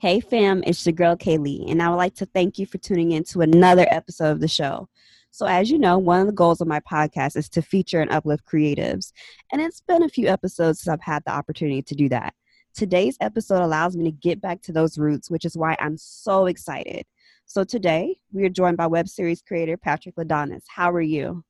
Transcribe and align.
Hey 0.00 0.20
fam, 0.20 0.62
it's 0.66 0.86
your 0.86 0.94
girl 0.94 1.14
Kaylee, 1.14 1.70
and 1.70 1.82
I 1.82 1.90
would 1.90 1.96
like 1.96 2.14
to 2.14 2.24
thank 2.24 2.58
you 2.58 2.64
for 2.64 2.78
tuning 2.78 3.12
in 3.12 3.22
to 3.24 3.42
another 3.42 3.86
episode 3.90 4.30
of 4.30 4.40
the 4.40 4.48
show. 4.48 4.88
So, 5.30 5.44
as 5.44 5.70
you 5.70 5.78
know, 5.78 5.98
one 5.98 6.22
of 6.22 6.26
the 6.26 6.32
goals 6.32 6.62
of 6.62 6.68
my 6.68 6.80
podcast 6.80 7.36
is 7.36 7.50
to 7.50 7.60
feature 7.60 8.00
and 8.00 8.10
uplift 8.10 8.46
creatives, 8.46 9.12
and 9.52 9.60
it's 9.60 9.82
been 9.82 10.02
a 10.02 10.08
few 10.08 10.26
episodes 10.28 10.80
since 10.80 10.90
I've 10.90 11.02
had 11.02 11.22
the 11.26 11.32
opportunity 11.32 11.82
to 11.82 11.94
do 11.94 12.08
that. 12.08 12.32
Today's 12.72 13.18
episode 13.20 13.62
allows 13.62 13.94
me 13.94 14.04
to 14.04 14.10
get 14.10 14.40
back 14.40 14.62
to 14.62 14.72
those 14.72 14.96
roots, 14.96 15.30
which 15.30 15.44
is 15.44 15.54
why 15.54 15.76
I'm 15.78 15.98
so 15.98 16.46
excited. 16.46 17.04
So, 17.44 17.62
today 17.62 18.20
we 18.32 18.46
are 18.46 18.48
joined 18.48 18.78
by 18.78 18.86
web 18.86 19.06
series 19.06 19.42
creator 19.42 19.76
Patrick 19.76 20.16
Ladonis. 20.16 20.62
How 20.66 20.90
are 20.92 21.02
you? 21.02 21.44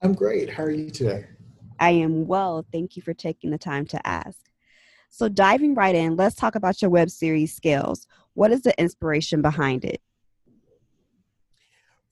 I'm 0.00 0.14
great. 0.14 0.48
How 0.48 0.62
are 0.62 0.70
you 0.70 0.88
today? 0.88 1.26
I 1.78 1.90
am 1.90 2.26
well. 2.26 2.64
Thank 2.72 2.96
you 2.96 3.02
for 3.02 3.12
taking 3.12 3.50
the 3.50 3.58
time 3.58 3.84
to 3.88 4.06
ask. 4.06 4.38
So, 5.14 5.28
diving 5.28 5.74
right 5.74 5.94
in, 5.94 6.16
let's 6.16 6.34
talk 6.34 6.54
about 6.54 6.80
your 6.80 6.90
web 6.90 7.10
series 7.10 7.54
Scales. 7.54 8.06
What 8.32 8.50
is 8.50 8.62
the 8.62 8.78
inspiration 8.80 9.42
behind 9.42 9.84
it? 9.84 10.00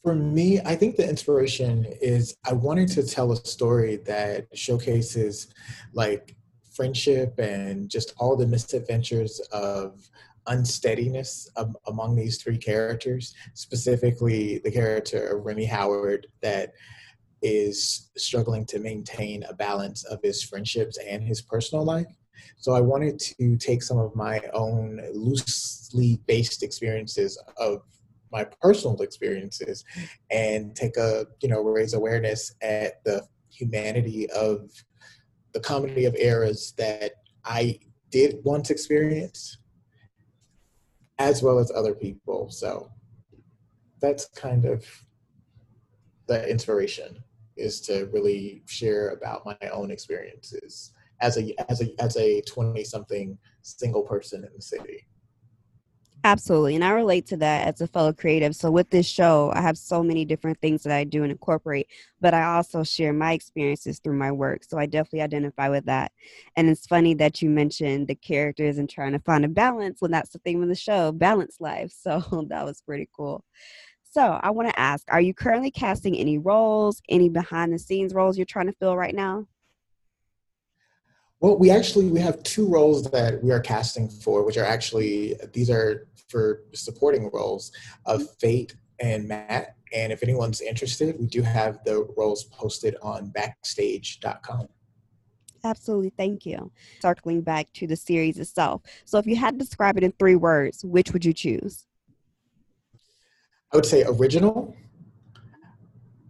For 0.03 0.15
me, 0.15 0.61
I 0.61 0.77
think 0.77 0.97
the 0.97 1.09
inspiration 1.09 1.87
is 2.03 2.37
I 2.47 2.53
wanted 2.53 2.89
to 2.89 3.03
tell 3.03 3.33
a 3.33 3.37
story 3.37 3.97
that 4.05 4.49
showcases 4.53 5.49
like 5.95 6.37
friendship 6.73 7.39
and 7.39 7.89
just 7.89 8.13
all 8.19 8.37
the 8.37 8.47
misadventures 8.47 9.41
of 9.51 10.07
unsteadiness 10.47 11.49
um, 11.57 11.77
among 11.87 12.17
these 12.17 12.37
three 12.43 12.59
characters, 12.59 13.35
specifically 13.55 14.59
the 14.59 14.71
character 14.71 15.29
of 15.29 15.47
Remy 15.47 15.65
Howard 15.65 16.27
that 16.43 16.75
is 17.41 18.11
struggling 18.19 18.67
to 18.67 18.79
maintain 18.79 19.43
a 19.45 19.55
balance 19.55 20.05
of 20.05 20.21
his 20.23 20.43
friendships 20.43 20.99
and 20.99 21.23
his 21.23 21.41
personal 21.41 21.83
life. 21.83 22.20
So 22.59 22.73
I 22.73 22.81
wanted 22.81 23.19
to 23.19 23.57
take 23.57 23.83
some 23.83 23.99
of 23.99 24.15
my 24.15 24.41
own 24.53 25.01
loosely 25.15 26.21
based 26.27 26.63
experiences 26.63 27.43
of 27.57 27.83
my 28.33 28.45
personal 28.61 29.01
experiences 29.03 29.85
and 30.31 30.75
take 30.75 30.97
a, 30.97 31.27
you 31.43 31.49
know, 31.49 31.61
raise 31.63 31.95
awareness 31.95 32.55
at 32.63 33.03
the 33.05 33.27
humanity 33.51 34.31
of 34.31 34.71
the 35.53 35.61
comedy 35.61 36.05
of 36.05 36.15
errors 36.19 36.73
that 36.79 37.13
I 37.45 37.79
did 38.11 38.39
once 38.45 38.71
experience 38.71 39.59
as 41.19 41.43
well 41.43 41.59
as 41.59 41.71
other 41.71 41.95
people. 41.95 42.51
So 42.51 42.91
that's 44.01 44.27
kind 44.29 44.65
of 44.65 44.85
the 46.27 46.49
inspiration 46.49 47.23
is 47.57 47.81
to 47.83 48.09
really 48.13 48.63
share 48.67 49.11
about 49.11 49.45
my 49.45 49.57
own 49.71 49.91
experiences 49.91 50.93
as 51.21 51.37
a 51.39 51.55
as 51.71 51.83
a 51.83 52.03
as 52.03 52.17
a 52.17 52.41
20 52.43 52.83
something 52.85 53.39
single 53.63 54.03
person 54.03 54.45
in 54.45 54.51
the 54.55 54.63
city 54.63 55.07
Absolutely. 56.23 56.75
And 56.75 56.85
I 56.85 56.91
relate 56.91 57.27
to 57.29 57.37
that 57.39 57.67
as 57.67 57.81
a 57.81 57.87
fellow 57.87 58.13
creative. 58.13 58.55
So 58.55 58.71
with 58.71 58.91
this 58.91 59.07
show, 59.07 59.51
I 59.55 59.63
have 59.63 59.79
so 59.79 60.03
many 60.03 60.27
different 60.27 60.61
things 60.61 60.83
that 60.83 60.95
I 60.95 61.05
do 61.05 61.23
and 61.23 61.33
incorporate, 61.33 61.87
but 62.21 62.35
I 62.35 62.43
also 62.57 62.83
share 62.85 63.15
my 63.15 63.33
experiences 63.33 64.01
through 64.01 64.19
my 64.19 64.31
work. 64.31 64.65
So 64.65 64.77
I 64.77 64.85
definitely 64.85 65.23
identify 65.23 65.71
with 65.71 65.87
that. 65.87 66.13
And 66.57 66.69
it's 66.69 66.87
funny 66.87 67.15
that 67.15 67.41
you 67.41 67.49
mentioned 67.49 68.07
the 68.07 68.15
characters 68.15 68.77
and 68.77 68.89
trying 68.89 69.13
to 69.13 69.19
find 69.21 69.47
a 69.47 69.49
balance 69.49 70.03
when 70.03 70.11
that's 70.11 70.31
the 70.31 70.41
theme 70.41 70.63
of 70.63 70.69
the 70.69 70.75
show, 70.75 71.11
balance 71.13 71.57
life. 71.59 71.93
So 72.01 72.47
that 72.49 72.65
was 72.65 72.83
pretty 72.83 73.09
cool. 73.15 73.45
So 74.03 74.23
I 74.43 74.51
want 74.51 74.69
to 74.69 74.81
ask, 74.81 75.05
are 75.09 75.21
you 75.21 75.33
currently 75.33 75.71
casting 75.71 76.17
any 76.17 76.39
roles, 76.39 77.01
any 77.09 77.29
behind 77.29 77.73
the 77.73 77.79
scenes 77.79 78.13
roles 78.13 78.37
you're 78.37 78.47
trying 78.47 78.67
to 78.67 78.73
fill 78.73 78.97
right 78.97 79.15
now? 79.15 79.47
Well, 81.41 81.57
we 81.57 81.71
actually 81.71 82.11
we 82.11 82.21
have 82.21 82.43
two 82.43 82.69
roles 82.69 83.11
that 83.11 83.43
we 83.43 83.51
are 83.51 83.61
casting 83.61 84.09
for, 84.09 84.45
which 84.45 84.59
are 84.59 84.65
actually 84.65 85.37
these 85.53 85.71
are 85.71 86.07
for 86.29 86.63
supporting 86.75 87.31
roles 87.33 87.73
of 88.07 88.21
mm-hmm. 88.21 88.33
Fate 88.39 88.77
and 89.01 89.27
Matt. 89.27 89.77
And 89.93 90.13
if 90.13 90.23
anyone's 90.23 90.61
interested, 90.61 91.19
we 91.19 91.27
do 91.27 91.43
have 91.43 91.83
the 91.85 92.07
roles 92.17 92.45
posted 92.45 92.95
on 93.03 93.31
backstage.com. 93.31 94.69
Absolutely, 95.65 96.13
thank 96.17 96.47
you. 96.47 96.71
Circling 97.03 97.41
back 97.41 97.73
to 97.75 97.87
the 97.87 97.97
series 97.97 98.39
itself. 98.39 98.83
So, 99.05 99.19
if 99.19 99.27
you 99.27 99.37
had 99.37 99.59
to 99.59 99.65
describe 99.65 99.97
it 99.97 100.05
in 100.05 100.13
three 100.13 100.37
words, 100.37 100.85
which 100.85 101.13
would 101.13 101.25
you 101.25 101.33
choose? 101.33 101.87
I 103.73 103.77
would 103.77 103.87
say 103.87 104.05
original, 104.07 104.77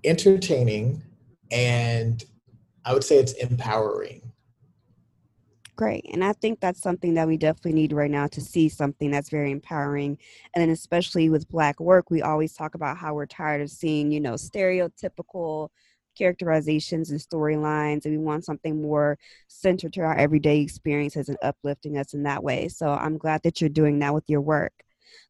entertaining, 0.04 1.02
and 1.50 2.22
I 2.84 2.92
would 2.92 3.04
say 3.04 3.18
it's 3.18 3.32
empowering 3.32 4.19
great. 5.80 6.04
And 6.12 6.22
I 6.22 6.34
think 6.34 6.60
that's 6.60 6.82
something 6.82 7.14
that 7.14 7.26
we 7.26 7.38
definitely 7.38 7.72
need 7.72 7.94
right 7.94 8.10
now 8.10 8.26
to 8.26 8.40
see 8.42 8.68
something 8.68 9.10
that's 9.10 9.30
very 9.30 9.50
empowering. 9.50 10.18
And 10.54 10.60
then, 10.60 10.68
especially 10.68 11.30
with 11.30 11.48
Black 11.48 11.80
work, 11.80 12.10
we 12.10 12.20
always 12.20 12.52
talk 12.52 12.74
about 12.74 12.98
how 12.98 13.14
we're 13.14 13.24
tired 13.24 13.62
of 13.62 13.70
seeing, 13.70 14.12
you 14.12 14.20
know, 14.20 14.34
stereotypical 14.34 15.70
characterizations 16.18 17.10
and 17.10 17.18
storylines 17.18 18.04
and 18.04 18.12
we 18.12 18.18
want 18.18 18.44
something 18.44 18.82
more 18.82 19.16
centered 19.48 19.92
to 19.94 20.02
our 20.02 20.14
everyday 20.18 20.60
experiences 20.60 21.30
and 21.30 21.38
uplifting 21.40 21.96
us 21.96 22.12
in 22.12 22.24
that 22.24 22.42
way 22.42 22.66
so 22.66 22.90
i'm 22.90 23.16
glad 23.16 23.40
that 23.44 23.60
you're 23.60 23.70
doing 23.70 24.00
that 24.00 24.12
with 24.12 24.24
your 24.26 24.40
work 24.40 24.72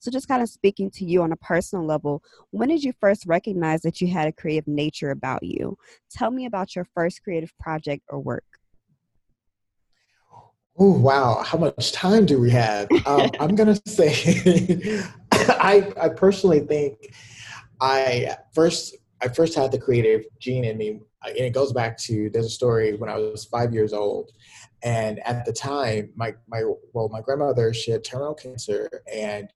so 0.00 0.10
just 0.10 0.26
kind 0.26 0.42
of 0.42 0.48
speaking 0.48 0.90
to 0.90 1.04
you 1.04 1.22
on 1.22 1.32
a 1.32 1.36
personal 1.36 1.84
level 1.84 2.22
when 2.50 2.70
did 2.70 2.82
you 2.82 2.94
first 2.98 3.26
recognize 3.26 3.82
that 3.82 4.00
you 4.00 4.08
had 4.08 4.26
a 4.26 4.32
creative 4.32 4.66
nature 4.66 5.10
about 5.10 5.42
you 5.42 5.76
tell 6.10 6.30
me 6.30 6.46
about 6.46 6.74
your 6.74 6.86
first 6.94 7.22
creative 7.22 7.52
project 7.58 8.02
or 8.08 8.18
work 8.18 8.59
Oh 10.82 10.92
wow! 10.92 11.42
How 11.44 11.58
much 11.58 11.92
time 11.92 12.24
do 12.24 12.40
we 12.40 12.50
have? 12.52 12.88
Um, 13.04 13.30
I'm 13.40 13.54
gonna 13.54 13.78
say, 13.86 15.02
I 15.32 15.92
I 16.00 16.08
personally 16.08 16.60
think 16.60 17.14
I 17.82 18.36
first 18.54 18.96
I 19.20 19.28
first 19.28 19.54
had 19.54 19.72
the 19.72 19.78
creative 19.78 20.24
gene 20.38 20.64
in 20.64 20.78
me, 20.78 21.00
and 21.26 21.36
it 21.36 21.52
goes 21.52 21.74
back 21.74 21.98
to 21.98 22.30
there's 22.30 22.46
a 22.46 22.50
story 22.50 22.96
when 22.96 23.10
I 23.10 23.18
was 23.18 23.44
five 23.44 23.74
years 23.74 23.92
old, 23.92 24.32
and 24.82 25.20
at 25.26 25.44
the 25.44 25.52
time 25.52 26.12
my 26.16 26.34
my 26.48 26.64
well 26.94 27.10
my 27.10 27.20
grandmother 27.20 27.74
she 27.74 27.90
had 27.90 28.02
terminal 28.02 28.34
cancer, 28.34 29.02
and 29.12 29.52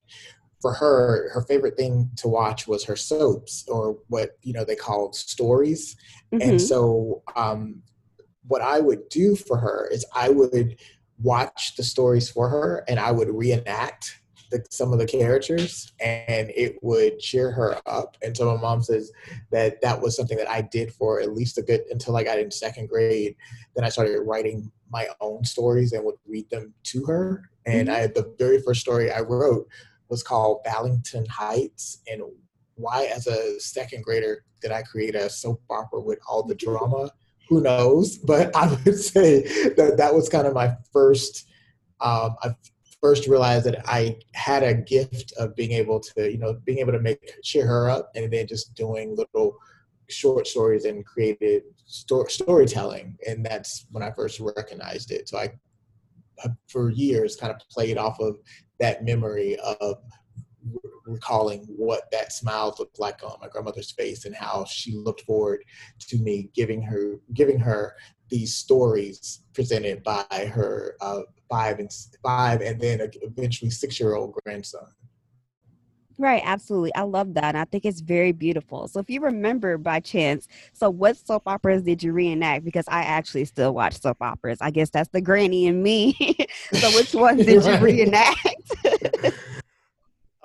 for 0.60 0.74
her 0.74 1.30
her 1.32 1.40
favorite 1.40 1.78
thing 1.78 2.10
to 2.16 2.28
watch 2.28 2.68
was 2.68 2.84
her 2.84 2.96
soaps 2.96 3.66
or 3.68 3.96
what 4.08 4.32
you 4.42 4.52
know 4.52 4.64
they 4.64 4.76
called 4.76 5.14
stories, 5.14 5.96
mm-hmm. 6.34 6.50
and 6.50 6.60
so 6.60 7.22
um, 7.34 7.82
what 8.46 8.60
I 8.60 8.80
would 8.80 9.08
do 9.08 9.36
for 9.36 9.56
her 9.56 9.88
is 9.90 10.04
I 10.14 10.28
would 10.28 10.76
watch 11.22 11.76
the 11.76 11.82
stories 11.82 12.30
for 12.30 12.48
her 12.48 12.84
and 12.88 12.98
I 12.98 13.10
would 13.12 13.28
reenact 13.28 14.20
the, 14.50 14.64
some 14.70 14.92
of 14.92 14.98
the 14.98 15.06
characters 15.06 15.92
and 16.00 16.50
it 16.54 16.76
would 16.82 17.18
cheer 17.18 17.50
her 17.50 17.76
up. 17.86 18.16
And 18.22 18.36
so 18.36 18.54
my 18.54 18.60
mom 18.60 18.82
says 18.82 19.10
that 19.50 19.80
that 19.82 20.00
was 20.00 20.16
something 20.16 20.36
that 20.38 20.50
I 20.50 20.60
did 20.62 20.92
for 20.92 21.20
at 21.20 21.34
least 21.34 21.58
a 21.58 21.62
good 21.62 21.82
until 21.90 22.16
I 22.16 22.24
got 22.24 22.38
in 22.38 22.50
second 22.50 22.88
grade. 22.88 23.36
Then 23.74 23.84
I 23.84 23.88
started 23.88 24.20
writing 24.20 24.70
my 24.90 25.08
own 25.20 25.44
stories 25.44 25.92
and 25.92 26.04
would 26.04 26.16
read 26.26 26.48
them 26.50 26.72
to 26.84 27.04
her. 27.06 27.50
And 27.66 27.88
mm-hmm. 27.88 28.02
I 28.02 28.06
the 28.06 28.34
very 28.38 28.60
first 28.60 28.80
story 28.80 29.10
I 29.10 29.20
wrote 29.20 29.66
was 30.08 30.22
called 30.22 30.62
Ballington 30.64 31.26
Heights. 31.26 32.02
And 32.06 32.22
why, 32.76 33.04
as 33.06 33.26
a 33.26 33.58
second 33.58 34.04
grader, 34.04 34.44
did 34.60 34.70
I 34.70 34.82
create 34.82 35.14
a 35.14 35.28
soap 35.30 35.62
opera 35.70 36.00
with 36.00 36.18
all 36.28 36.42
the 36.44 36.54
drama? 36.54 37.10
Who 37.48 37.60
knows? 37.60 38.18
But 38.24 38.54
I 38.56 38.68
would 38.84 38.98
say 38.98 39.42
that 39.76 39.96
that 39.98 40.14
was 40.14 40.28
kind 40.28 40.46
of 40.46 40.54
my 40.54 40.76
first. 40.92 41.48
Um, 42.00 42.36
I 42.42 42.54
first 43.00 43.28
realized 43.28 43.66
that 43.66 43.82
I 43.86 44.18
had 44.34 44.62
a 44.62 44.74
gift 44.74 45.32
of 45.38 45.54
being 45.54 45.72
able 45.72 46.00
to, 46.00 46.30
you 46.30 46.38
know, 46.38 46.58
being 46.64 46.78
able 46.78 46.92
to 46.92 47.00
make 47.00 47.34
cheer 47.42 47.66
her 47.66 47.88
up, 47.90 48.10
and 48.14 48.32
then 48.32 48.46
just 48.46 48.74
doing 48.74 49.16
little 49.16 49.56
short 50.08 50.46
stories 50.46 50.84
and 50.84 51.04
created 51.04 51.62
sto- 51.86 52.26
storytelling, 52.26 53.16
and 53.26 53.44
that's 53.44 53.86
when 53.90 54.02
I 54.02 54.10
first 54.10 54.40
recognized 54.40 55.10
it. 55.10 55.28
So 55.28 55.38
I, 55.38 55.52
for 56.68 56.90
years, 56.90 57.36
kind 57.36 57.52
of 57.52 57.60
played 57.70 57.98
off 57.98 58.18
of 58.20 58.38
that 58.80 59.04
memory 59.04 59.56
of 59.80 59.96
recalling 61.06 61.64
what 61.68 62.10
that 62.10 62.32
smile 62.32 62.74
looked 62.78 62.98
like 62.98 63.22
on 63.22 63.36
my 63.40 63.48
grandmother's 63.48 63.92
face 63.92 64.24
and 64.24 64.34
how 64.34 64.64
she 64.64 64.92
looked 64.94 65.22
forward 65.22 65.62
to 65.98 66.18
me 66.18 66.50
giving 66.54 66.82
her 66.82 67.20
giving 67.34 67.58
her 67.58 67.94
these 68.28 68.54
stories 68.54 69.40
presented 69.52 70.02
by 70.02 70.50
her 70.52 70.96
uh, 71.00 71.20
five 71.48 71.78
and 71.78 71.90
five 72.22 72.60
and 72.62 72.80
then 72.80 73.00
eventually 73.22 73.70
six 73.70 74.00
year 74.00 74.14
old 74.14 74.34
grandson. 74.44 74.86
Right, 76.16 76.42
absolutely. 76.44 76.94
I 76.94 77.02
love 77.02 77.34
that. 77.34 77.44
And 77.44 77.58
I 77.58 77.64
think 77.64 77.84
it's 77.84 78.00
very 78.00 78.32
beautiful. 78.32 78.86
So 78.86 79.00
if 79.00 79.10
you 79.10 79.20
remember 79.20 79.78
by 79.78 80.00
chance, 80.00 80.46
so 80.72 80.88
what 80.88 81.16
soap 81.16 81.42
operas 81.46 81.82
did 81.82 82.02
you 82.02 82.12
reenact? 82.12 82.64
Because 82.64 82.84
I 82.88 83.02
actually 83.02 83.44
still 83.46 83.74
watch 83.74 84.00
soap 84.00 84.18
operas. 84.20 84.58
I 84.60 84.70
guess 84.70 84.90
that's 84.90 85.08
the 85.08 85.20
granny 85.20 85.66
in 85.66 85.82
me. 85.82 86.36
so 86.72 86.90
which 86.92 87.14
ones 87.14 87.44
did 87.44 87.64
you 87.64 87.76
reenact? 87.78 88.72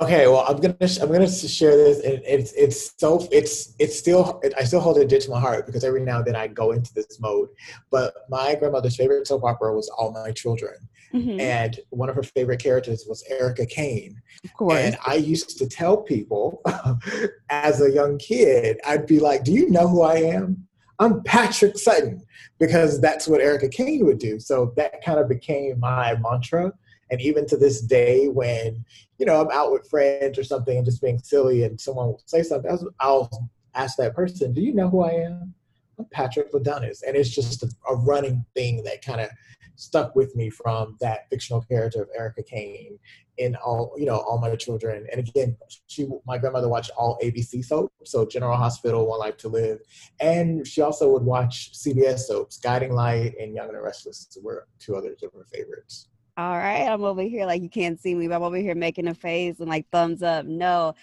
Okay, 0.02 0.28
well, 0.28 0.46
I'm 0.48 0.62
gonna 0.62 0.78
I'm 1.02 1.12
gonna 1.12 1.30
share 1.30 1.76
this, 1.76 2.00
and 2.06 2.22
it's 2.26 2.54
it's 2.54 2.94
so 2.98 3.28
it's 3.34 3.76
it's 3.80 4.00
still 4.00 4.42
I 4.58 4.64
still 4.64 4.80
hold 4.80 4.98
it 4.98 5.10
dear 5.10 5.20
to 5.20 5.30
my 5.30 5.40
heart 5.42 5.66
because 5.66 5.84
every 5.84 6.06
now 6.06 6.18
and 6.18 6.26
then 6.26 6.38
I 6.38 6.48
go 6.48 6.72
into 6.72 6.94
this 6.94 7.20
mode. 7.20 7.50
But 7.92 8.14
my 8.30 8.56
grandmother's 8.56 8.96
favorite 8.96 9.28
soap 9.28 9.44
opera 9.44 9.76
was 9.76 9.90
All 9.90 10.14
My 10.14 10.32
Children, 10.32 10.76
mm-hmm. 11.14 11.42
and 11.42 11.78
one 11.90 12.08
of 12.08 12.16
her 12.16 12.24
favorite 12.24 12.64
characters 12.64 13.06
was 13.10 13.26
Erica 13.30 13.66
Kane. 13.66 14.22
Of 14.46 14.54
course, 14.54 14.80
and 14.80 14.98
I 15.06 15.16
used 15.16 15.58
to 15.58 15.68
tell 15.68 15.98
people 15.98 16.62
as 17.50 17.82
a 17.82 17.92
young 17.92 18.18
kid, 18.20 18.80
I'd 18.88 19.06
be 19.06 19.20
like, 19.20 19.44
"Do 19.44 19.52
you 19.52 19.70
know 19.70 19.90
who 19.90 20.04
I 20.04 20.16
am? 20.16 20.66
I'm 21.00 21.24
Patrick 21.24 21.78
Sutton," 21.78 22.22
because 22.58 23.02
that's 23.02 23.28
what 23.28 23.42
Erica 23.42 23.68
Kane 23.68 24.06
would 24.06 24.20
do. 24.20 24.40
So 24.40 24.72
that 24.78 25.04
kind 25.04 25.20
of 25.20 25.28
became 25.28 25.78
my 25.82 26.16
mantra 26.16 26.72
and 27.12 27.22
even 27.22 27.46
to 27.48 27.58
this 27.58 27.82
day, 27.82 28.28
when 28.28 28.86
you 29.18 29.26
know 29.26 29.42
I'm 29.42 29.52
out 29.52 29.72
with 29.72 29.90
friends 29.90 30.38
or 30.38 30.44
something 30.44 30.78
and 30.78 30.86
just 30.86 31.02
being 31.02 31.20
silly, 31.20 31.64
and 31.64 31.80
someone 31.80 32.08
will 32.08 32.22
say 32.26 32.44
something, 32.44 32.72
I'll 33.00 33.50
ask 33.76 33.98
that 33.98 34.16
person, 34.16 34.54
"Do 34.54 34.62
you 34.62 34.74
know 34.74 34.90
who 34.90 35.02
I 35.02 35.12
am?" 35.12 35.54
I'm 35.98 36.06
Patrick 36.12 36.54
Ladunas, 36.54 37.04
and 37.06 37.16
it's 37.16 37.30
just 37.30 37.64
a, 37.64 37.70
a 37.90 37.96
running 37.96 38.46
thing 38.56 38.84
that 38.84 39.04
kind 39.04 39.22
of 39.22 39.30
stuck 39.76 40.16
with 40.16 40.36
me 40.36 40.50
from 40.50 40.98
that 41.00 41.30
fictional 41.30 41.62
character 41.62 42.02
of 42.02 42.10
Erica 42.16 42.44
Kane 42.44 43.00
in 43.38 43.56
all 43.56 43.94
you 43.98 44.06
know 44.06 44.18
all 44.18 44.38
my 44.38 44.54
children. 44.56 45.08
And 45.12 45.28
again 45.28 45.58
she 45.88 46.08
my 46.28 46.38
grandmother 46.38 46.68
watched 46.68 46.92
all 46.98 47.18
abc 47.24 47.64
soaps 47.64 48.12
so 48.12 48.26
general 48.26 48.58
hospital 48.58 49.08
one 49.08 49.20
life 49.20 49.38
to 49.38 49.48
live. 49.48 49.80
And 50.20 50.68
she 50.68 50.82
also 50.82 51.10
would 51.12 51.24
watch 51.24 51.72
cbs 51.74 52.20
soaps 52.20 52.58
guiding 52.58 52.94
light 52.94 53.36
and 53.40 53.56
young 53.56 53.68
and 53.68 53.78
the 53.78 53.82
restless 53.82 54.38
were 54.44 54.68
two 54.80 54.96
other 54.96 55.14
of 55.14 55.34
her 55.34 55.46
favorites 55.52 56.10
all 56.40 56.58
right, 56.58 56.88
I'm 56.88 57.04
over 57.04 57.22
here 57.22 57.46
like 57.46 57.62
you 57.62 57.70
can't 57.70 58.00
see 58.00 58.16
me, 58.16 58.30
but 58.30 58.36
I'm 58.36 58.44
over 58.44 58.56
here 58.56 58.74
making 58.74 59.08
a 59.10 59.14
face 59.14 59.60
and 59.60 59.68
like 59.68 59.86
thumbs 59.92 60.24
up. 60.24 60.46
No, 60.46 60.96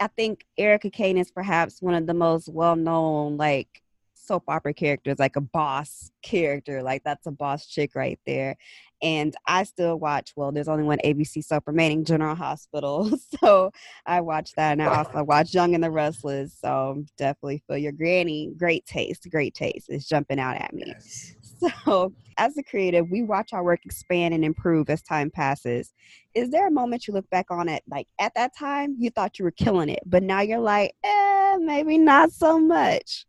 I 0.00 0.06
think 0.06 0.46
Erica 0.56 0.88
Kane 0.88 1.18
is 1.18 1.30
perhaps 1.30 1.82
one 1.82 1.92
of 1.92 2.06
the 2.06 2.14
most 2.14 2.48
well 2.48 2.74
known 2.74 3.36
like 3.36 3.82
soap 4.14 4.44
opera 4.48 4.72
characters, 4.72 5.18
like 5.18 5.36
a 5.36 5.42
boss 5.42 6.10
character. 6.22 6.82
Like 6.82 7.04
that's 7.04 7.26
a 7.26 7.30
boss 7.30 7.66
chick 7.66 7.94
right 7.94 8.18
there. 8.26 8.56
And 9.02 9.34
I 9.46 9.64
still 9.64 9.98
watch, 9.98 10.32
well, 10.36 10.52
there's 10.52 10.68
only 10.68 10.84
one 10.84 10.98
ABC 11.04 11.44
soap 11.44 11.64
remaining, 11.66 12.04
General 12.04 12.34
Hospital. 12.34 13.10
So 13.40 13.72
I 14.06 14.22
watch 14.22 14.54
that. 14.54 14.72
And 14.72 14.82
I 14.82 14.86
also 14.86 15.22
watch 15.22 15.54
Young 15.54 15.74
and 15.74 15.84
the 15.84 15.90
Restless. 15.90 16.56
So 16.60 17.04
definitely 17.18 17.62
feel 17.68 17.76
your 17.76 17.92
granny. 17.92 18.52
Great 18.56 18.86
taste, 18.86 19.28
great 19.30 19.54
taste. 19.54 19.90
It's 19.90 20.08
jumping 20.08 20.40
out 20.40 20.56
at 20.56 20.72
me. 20.72 20.84
Yes. 20.86 21.34
So, 21.84 22.12
as 22.36 22.56
a 22.56 22.62
creative, 22.62 23.10
we 23.10 23.22
watch 23.22 23.52
our 23.52 23.64
work 23.64 23.80
expand 23.84 24.32
and 24.32 24.44
improve 24.44 24.88
as 24.90 25.02
time 25.02 25.30
passes. 25.30 25.92
Is 26.34 26.50
there 26.50 26.68
a 26.68 26.70
moment 26.70 27.08
you 27.08 27.14
look 27.14 27.28
back 27.30 27.46
on 27.50 27.68
it, 27.68 27.82
like 27.90 28.06
at 28.20 28.32
that 28.36 28.56
time 28.56 28.94
you 28.98 29.10
thought 29.10 29.38
you 29.38 29.44
were 29.44 29.50
killing 29.50 29.88
it, 29.88 30.00
but 30.06 30.22
now 30.22 30.40
you're 30.40 30.60
like, 30.60 30.94
eh, 31.02 31.56
maybe 31.60 31.98
not 31.98 32.30
so 32.30 32.60
much? 32.60 33.26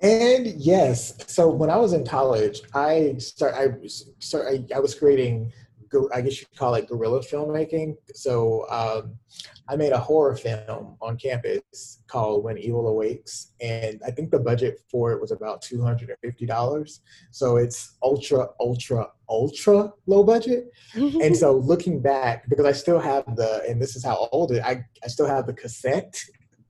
And 0.00 0.46
yes, 0.46 1.14
so 1.26 1.48
when 1.48 1.70
I 1.70 1.76
was 1.76 1.92
in 1.92 2.06
college, 2.06 2.60
I 2.72 3.16
start 3.18 3.54
I 3.54 3.88
start 3.88 4.46
I, 4.48 4.76
I 4.76 4.78
was 4.78 4.94
creating 4.94 5.52
I 6.14 6.20
guess 6.20 6.40
you 6.40 6.46
call 6.56 6.74
it 6.74 6.88
guerrilla 6.88 7.20
filmmaking. 7.20 7.96
So 8.14 8.66
um, 8.70 9.16
I 9.68 9.76
made 9.76 9.92
a 9.92 9.98
horror 9.98 10.36
film 10.36 10.96
on 11.00 11.16
campus 11.16 12.02
called 12.06 12.44
When 12.44 12.58
Evil 12.58 12.88
Awakes, 12.88 13.52
and 13.60 14.00
I 14.06 14.10
think 14.10 14.30
the 14.30 14.38
budget 14.38 14.80
for 14.90 15.12
it 15.12 15.20
was 15.20 15.30
about 15.30 15.62
two 15.62 15.82
hundred 15.82 16.10
and 16.10 16.18
fifty 16.22 16.46
dollars. 16.46 17.00
So 17.30 17.56
it's 17.56 17.96
ultra, 18.02 18.48
ultra, 18.60 19.08
ultra 19.28 19.92
low 20.06 20.24
budget. 20.24 20.72
and 20.94 21.36
so 21.36 21.56
looking 21.56 22.00
back, 22.00 22.48
because 22.48 22.66
I 22.66 22.72
still 22.72 22.98
have 22.98 23.24
the, 23.36 23.62
and 23.68 23.80
this 23.80 23.96
is 23.96 24.04
how 24.04 24.28
old 24.32 24.52
it, 24.52 24.62
I 24.62 24.84
I 25.04 25.08
still 25.08 25.26
have 25.26 25.46
the 25.46 25.54
cassette, 25.54 26.18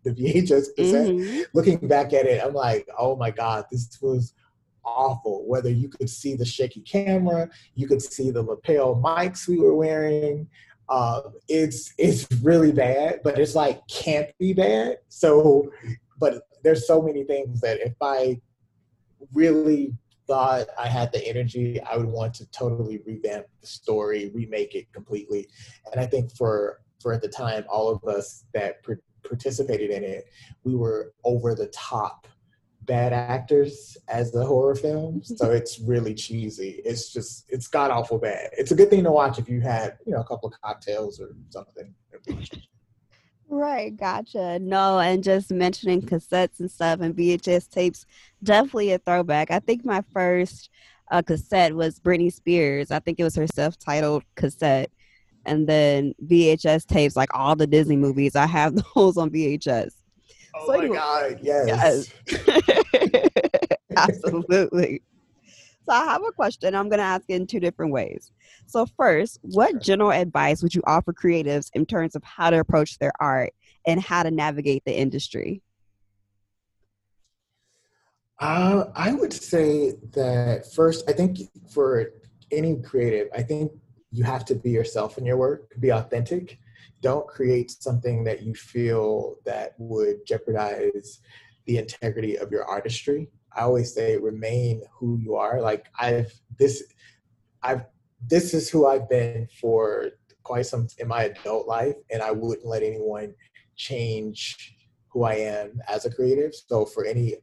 the 0.04 0.10
VHS 0.10 0.66
cassette. 0.76 1.08
Mm-hmm. 1.08 1.42
Looking 1.54 1.88
back 1.88 2.12
at 2.12 2.26
it, 2.26 2.42
I'm 2.44 2.54
like, 2.54 2.86
oh 2.98 3.16
my 3.16 3.30
god, 3.30 3.66
this 3.70 3.98
was 4.00 4.34
awful. 4.96 5.46
Whether 5.46 5.70
you 5.70 5.88
could 5.88 6.10
see 6.10 6.34
the 6.34 6.44
shaky 6.44 6.80
camera, 6.80 7.48
you 7.74 7.86
could 7.86 8.02
see 8.02 8.30
the 8.30 8.42
lapel 8.42 8.96
mics 8.96 9.46
we 9.48 9.58
were 9.58 9.74
wearing. 9.74 10.48
Uh, 10.88 11.20
it's 11.48 11.92
it's 11.98 12.26
really 12.42 12.72
bad, 12.72 13.20
but 13.22 13.38
it's 13.38 13.54
like 13.54 13.86
can't 13.88 14.30
be 14.38 14.52
bad. 14.52 14.98
So, 15.08 15.70
but 16.18 16.42
there's 16.62 16.86
so 16.86 17.02
many 17.02 17.24
things 17.24 17.60
that 17.60 17.80
if 17.80 17.94
I 18.00 18.40
really 19.32 19.94
thought 20.26 20.66
I 20.78 20.86
had 20.86 21.12
the 21.12 21.26
energy, 21.26 21.80
I 21.80 21.96
would 21.96 22.06
want 22.06 22.34
to 22.34 22.50
totally 22.50 23.00
revamp 23.06 23.46
the 23.60 23.66
story, 23.66 24.30
remake 24.34 24.74
it 24.74 24.92
completely. 24.92 25.48
And 25.92 26.00
I 26.00 26.06
think 26.06 26.34
for 26.34 26.80
for 27.00 27.12
at 27.12 27.22
the 27.22 27.28
time, 27.28 27.64
all 27.68 27.88
of 27.88 28.04
us 28.04 28.44
that 28.54 28.82
participated 29.22 29.90
in 29.90 30.04
it, 30.04 30.26
we 30.64 30.74
were 30.74 31.12
over 31.24 31.54
the 31.54 31.68
top 31.68 32.26
bad 32.88 33.12
actors 33.12 33.96
as 34.08 34.32
the 34.32 34.44
horror 34.44 34.74
film, 34.74 35.22
so 35.22 35.50
it's 35.52 35.78
really 35.78 36.14
cheesy. 36.14 36.80
It's 36.84 37.12
just 37.12 37.44
it's 37.48 37.68
god 37.68 37.92
awful 37.92 38.18
bad. 38.18 38.50
It's 38.58 38.72
a 38.72 38.74
good 38.74 38.90
thing 38.90 39.04
to 39.04 39.12
watch 39.12 39.38
if 39.38 39.48
you 39.48 39.60
had 39.60 39.98
you 40.04 40.12
know 40.12 40.20
a 40.20 40.24
couple 40.24 40.48
of 40.48 40.60
cocktails 40.60 41.20
or 41.20 41.36
something. 41.50 41.94
Right, 43.50 43.96
gotcha. 43.96 44.58
No, 44.58 44.98
and 44.98 45.22
just 45.22 45.50
mentioning 45.50 46.02
cassettes 46.02 46.60
and 46.60 46.70
stuff 46.70 47.00
and 47.00 47.14
VHS 47.14 47.70
tapes, 47.70 48.04
definitely 48.42 48.92
a 48.92 48.98
throwback. 48.98 49.50
I 49.50 49.58
think 49.60 49.86
my 49.86 50.02
first 50.12 50.68
uh, 51.10 51.22
cassette 51.22 51.74
was 51.74 51.98
Britney 51.98 52.32
Spears. 52.32 52.90
I 52.90 52.98
think 52.98 53.18
it 53.18 53.24
was 53.24 53.36
her 53.36 53.46
self-titled 53.46 54.24
cassette, 54.34 54.90
and 55.46 55.66
then 55.66 56.14
VHS 56.26 56.86
tapes, 56.86 57.16
like 57.16 57.30
all 57.34 57.56
the 57.56 57.66
Disney 57.66 57.96
movies. 57.96 58.36
I 58.36 58.46
have 58.46 58.74
those 58.94 59.16
on 59.16 59.30
VHS. 59.30 59.92
Oh 60.54 60.66
so 60.66 60.72
my 60.72 60.78
anyway, 60.78 60.96
God, 60.96 61.38
yes. 61.42 62.12
yes. 62.26 63.28
Absolutely. 63.96 65.02
So 65.88 65.94
I 65.94 66.04
have 66.04 66.22
a 66.22 66.32
question. 66.32 66.74
I'm 66.74 66.88
going 66.88 66.98
to 66.98 67.04
ask 67.04 67.24
it 67.28 67.34
in 67.34 67.46
two 67.46 67.60
different 67.60 67.92
ways. 67.92 68.30
So 68.66 68.86
first, 68.96 69.38
what 69.40 69.80
general 69.80 70.10
advice 70.10 70.62
would 70.62 70.74
you 70.74 70.82
offer 70.86 71.12
creatives 71.12 71.70
in 71.72 71.86
terms 71.86 72.14
of 72.14 72.22
how 72.24 72.50
to 72.50 72.58
approach 72.58 72.98
their 72.98 73.12
art 73.20 73.54
and 73.86 74.00
how 74.00 74.22
to 74.22 74.30
navigate 74.30 74.84
the 74.84 74.94
industry? 74.96 75.62
Uh, 78.38 78.84
I 78.94 79.14
would 79.14 79.32
say 79.32 79.94
that 80.12 80.70
first, 80.72 81.08
I 81.08 81.12
think 81.12 81.38
for 81.72 82.12
any 82.52 82.76
creative, 82.82 83.28
I 83.34 83.42
think 83.42 83.72
you 84.10 84.24
have 84.24 84.44
to 84.46 84.54
be 84.54 84.70
yourself 84.70 85.18
in 85.18 85.24
your 85.24 85.36
work, 85.36 85.72
be 85.80 85.90
authentic 85.90 86.58
don't 87.00 87.26
create 87.26 87.70
something 87.70 88.24
that 88.24 88.42
you 88.42 88.54
feel 88.54 89.36
that 89.44 89.74
would 89.78 90.26
jeopardize 90.26 91.20
the 91.66 91.78
integrity 91.78 92.36
of 92.36 92.50
your 92.50 92.64
artistry. 92.64 93.28
I 93.56 93.62
always 93.62 93.94
say 93.94 94.16
remain 94.16 94.82
who 94.92 95.18
you 95.18 95.36
are. 95.36 95.60
Like 95.60 95.86
I've 95.98 96.32
this 96.58 96.82
I've 97.62 97.84
this 98.26 98.54
is 98.54 98.68
who 98.68 98.86
I've 98.86 99.08
been 99.08 99.48
for 99.60 100.10
quite 100.42 100.66
some 100.66 100.88
in 100.98 101.08
my 101.08 101.24
adult 101.24 101.68
life 101.68 101.96
and 102.10 102.22
I 102.22 102.30
wouldn't 102.30 102.66
let 102.66 102.82
anyone 102.82 103.34
change 103.76 104.74
who 105.08 105.24
I 105.24 105.34
am 105.34 105.80
as 105.88 106.04
a 106.04 106.10
creative. 106.10 106.52
So 106.54 106.84
for 106.84 107.04
any 107.04 107.36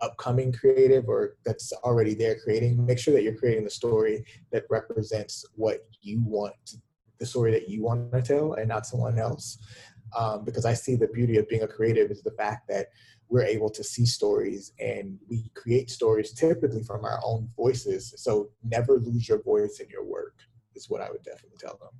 upcoming 0.00 0.52
creative 0.52 1.08
or 1.08 1.36
that's 1.44 1.72
already 1.84 2.14
there 2.14 2.36
creating, 2.40 2.84
make 2.84 2.98
sure 2.98 3.14
that 3.14 3.22
you're 3.22 3.36
creating 3.36 3.64
the 3.64 3.70
story 3.70 4.24
that 4.52 4.64
represents 4.70 5.44
what 5.54 5.86
you 6.00 6.22
want 6.24 6.76
the 7.18 7.26
story 7.26 7.52
that 7.52 7.68
you 7.68 7.82
want 7.82 8.12
to 8.12 8.22
tell 8.22 8.54
and 8.54 8.68
not 8.68 8.86
someone 8.86 9.18
else. 9.18 9.58
Um, 10.16 10.44
because 10.44 10.64
I 10.64 10.72
see 10.72 10.96
the 10.96 11.08
beauty 11.08 11.36
of 11.36 11.48
being 11.48 11.62
a 11.62 11.68
creative 11.68 12.10
is 12.10 12.22
the 12.22 12.30
fact 12.30 12.66
that 12.68 12.86
we're 13.28 13.42
able 13.42 13.68
to 13.68 13.84
see 13.84 14.06
stories 14.06 14.72
and 14.80 15.18
we 15.28 15.50
create 15.54 15.90
stories 15.90 16.32
typically 16.32 16.82
from 16.82 17.04
our 17.04 17.20
own 17.22 17.50
voices. 17.56 18.14
So 18.16 18.48
never 18.64 18.98
lose 18.98 19.28
your 19.28 19.42
voice 19.42 19.80
in 19.80 19.88
your 19.90 20.04
work 20.04 20.34
is 20.74 20.88
what 20.88 21.02
I 21.02 21.10
would 21.10 21.22
definitely 21.22 21.58
tell 21.58 21.76
them. 21.78 21.90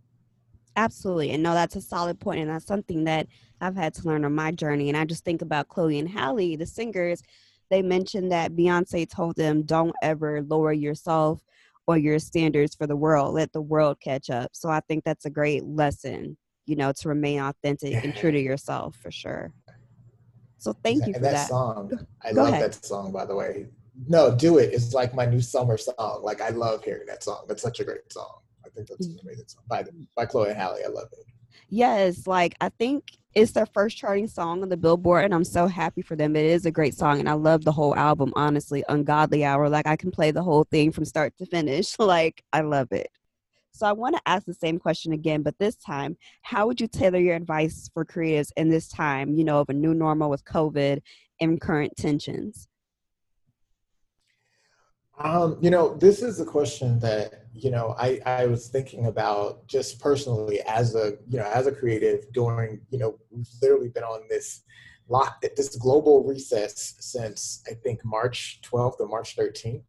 Absolutely. 0.76 1.32
And 1.32 1.42
no, 1.42 1.54
that's 1.54 1.76
a 1.76 1.80
solid 1.80 2.20
point, 2.20 2.40
And 2.40 2.48
that's 2.48 2.64
something 2.64 3.04
that 3.04 3.26
I've 3.60 3.76
had 3.76 3.92
to 3.94 4.06
learn 4.06 4.24
on 4.24 4.34
my 4.34 4.52
journey. 4.52 4.88
And 4.88 4.96
I 4.96 5.04
just 5.04 5.24
think 5.24 5.42
about 5.42 5.68
Chloe 5.68 5.98
and 5.98 6.08
Halle, 6.08 6.56
the 6.56 6.66
singers. 6.66 7.22
They 7.68 7.82
mentioned 7.82 8.32
that 8.32 8.52
Beyonce 8.52 9.10
told 9.10 9.36
them, 9.36 9.62
don't 9.62 9.94
ever 10.02 10.40
lower 10.42 10.72
yourself 10.72 11.42
or 11.88 11.96
your 11.96 12.18
standards 12.18 12.76
for 12.76 12.86
the 12.86 12.94
world. 12.94 13.34
Let 13.34 13.52
the 13.52 13.62
world 13.62 13.96
catch 13.98 14.28
up. 14.28 14.50
So 14.52 14.68
I 14.68 14.80
think 14.80 15.04
that's 15.04 15.24
a 15.24 15.30
great 15.30 15.64
lesson, 15.64 16.36
you 16.66 16.76
know, 16.76 16.92
to 16.92 17.08
remain 17.08 17.40
authentic 17.40 18.04
and 18.04 18.14
true 18.14 18.30
to 18.30 18.38
yourself 18.50 18.94
for 19.02 19.10
sure. 19.10 19.52
So 20.58 20.74
thank 20.84 21.06
you 21.06 21.14
for 21.14 21.20
that, 21.20 21.32
that. 21.32 21.48
song. 21.48 22.06
I 22.22 22.34
Go 22.34 22.42
love 22.42 22.52
ahead. 22.52 22.72
that 22.72 22.84
song, 22.84 23.10
by 23.10 23.24
the 23.24 23.34
way. 23.34 23.68
No, 24.06 24.34
do 24.34 24.58
it. 24.58 24.74
It's 24.74 24.92
like 24.92 25.14
my 25.14 25.24
new 25.24 25.40
summer 25.40 25.78
song. 25.78 26.20
Like 26.22 26.42
I 26.42 26.50
love 26.50 26.84
hearing 26.84 27.06
that 27.06 27.24
song. 27.24 27.46
That's 27.48 27.62
such 27.62 27.80
a 27.80 27.84
great 27.84 28.12
song. 28.12 28.40
I 28.66 28.68
think 28.68 28.86
that's 28.88 29.06
an 29.06 29.14
mm. 29.14 29.22
amazing 29.22 29.48
song 29.48 29.64
by 29.66 29.84
by 30.14 30.26
Chloe 30.26 30.50
and 30.50 30.58
Halle. 30.58 30.78
I 30.84 30.88
love 30.88 31.08
it. 31.12 31.24
Yes, 31.70 32.26
like 32.26 32.54
I 32.60 32.68
think 32.68 33.04
it's 33.38 33.52
their 33.52 33.66
first 33.66 33.96
charting 33.96 34.26
song 34.26 34.62
on 34.62 34.68
the 34.68 34.76
Billboard, 34.76 35.24
and 35.24 35.32
I'm 35.32 35.44
so 35.44 35.68
happy 35.68 36.02
for 36.02 36.16
them. 36.16 36.34
It 36.34 36.44
is 36.44 36.66
a 36.66 36.72
great 36.72 36.94
song, 36.94 37.20
and 37.20 37.28
I 37.28 37.34
love 37.34 37.64
the 37.64 37.72
whole 37.72 37.94
album. 37.94 38.32
Honestly, 38.34 38.82
Ungodly 38.88 39.44
Hour, 39.44 39.68
like 39.68 39.86
I 39.86 39.96
can 39.96 40.10
play 40.10 40.32
the 40.32 40.42
whole 40.42 40.64
thing 40.64 40.90
from 40.90 41.04
start 41.04 41.34
to 41.38 41.46
finish. 41.46 41.96
Like 42.08 42.42
I 42.54 42.62
love 42.62 42.88
it. 42.90 43.08
So 43.72 43.86
I 43.86 43.92
want 43.92 44.16
to 44.16 44.22
ask 44.24 44.46
the 44.46 44.54
same 44.54 44.78
question 44.78 45.12
again, 45.12 45.42
but 45.42 45.58
this 45.58 45.76
time, 45.76 46.16
how 46.42 46.66
would 46.66 46.80
you 46.80 46.88
tailor 46.88 47.18
your 47.18 47.36
advice 47.36 47.90
for 47.92 48.04
creatives 48.04 48.50
in 48.56 48.70
this 48.70 48.88
time, 48.88 49.34
you 49.34 49.44
know, 49.44 49.60
of 49.60 49.68
a 49.68 49.74
new 49.74 49.92
normal 49.92 50.30
with 50.30 50.44
COVID 50.44 51.00
and 51.40 51.60
current 51.60 51.92
tensions? 51.98 52.67
Um, 55.18 55.58
you 55.60 55.70
know, 55.70 55.96
this 55.96 56.22
is 56.22 56.40
a 56.40 56.44
question 56.44 57.00
that 57.00 57.46
you 57.52 57.70
know 57.70 57.94
I, 57.98 58.20
I 58.24 58.46
was 58.46 58.68
thinking 58.68 59.06
about 59.06 59.66
just 59.66 60.00
personally 60.00 60.60
as 60.62 60.94
a 60.94 61.14
you 61.28 61.38
know 61.38 61.50
as 61.52 61.66
a 61.66 61.72
creative 61.72 62.32
during 62.32 62.80
you 62.90 62.98
know 62.98 63.18
we've 63.30 63.48
literally 63.60 63.88
been 63.88 64.04
on 64.04 64.22
this 64.28 64.62
lock 65.08 65.42
this 65.56 65.74
global 65.74 66.22
recess 66.22 66.94
since 67.00 67.62
I 67.68 67.74
think 67.74 68.04
March 68.04 68.60
12th 68.62 69.00
or 69.00 69.08
March 69.08 69.36
13th, 69.36 69.82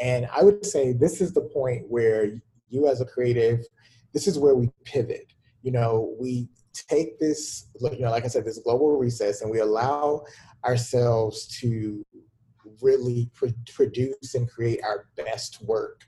and 0.00 0.28
I 0.34 0.42
would 0.42 0.64
say 0.64 0.92
this 0.92 1.20
is 1.20 1.34
the 1.34 1.42
point 1.42 1.84
where 1.88 2.32
you 2.68 2.88
as 2.88 3.02
a 3.02 3.04
creative, 3.04 3.66
this 4.14 4.26
is 4.26 4.38
where 4.38 4.54
we 4.54 4.70
pivot. 4.84 5.32
You 5.62 5.72
know, 5.72 6.14
we 6.18 6.48
take 6.72 7.18
this 7.18 7.68
you 7.82 8.00
know 8.00 8.10
like 8.10 8.24
I 8.24 8.28
said 8.28 8.46
this 8.46 8.60
global 8.60 8.96
recess 8.96 9.42
and 9.42 9.50
we 9.50 9.58
allow 9.58 10.24
ourselves 10.64 11.46
to 11.60 12.04
really 12.80 13.30
pr- 13.34 13.46
produce 13.72 14.34
and 14.34 14.48
create 14.50 14.80
our 14.84 15.08
best 15.16 15.62
work. 15.62 16.04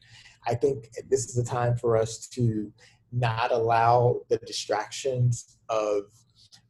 I 0.47 0.55
think 0.55 0.89
this 1.09 1.29
is 1.29 1.39
a 1.39 1.45
time 1.45 1.77
for 1.77 1.97
us 1.97 2.27
to 2.29 2.73
not 3.13 3.53
allow 3.53 4.21
the 4.29 4.39
distractions 4.39 5.59
of 5.69 6.05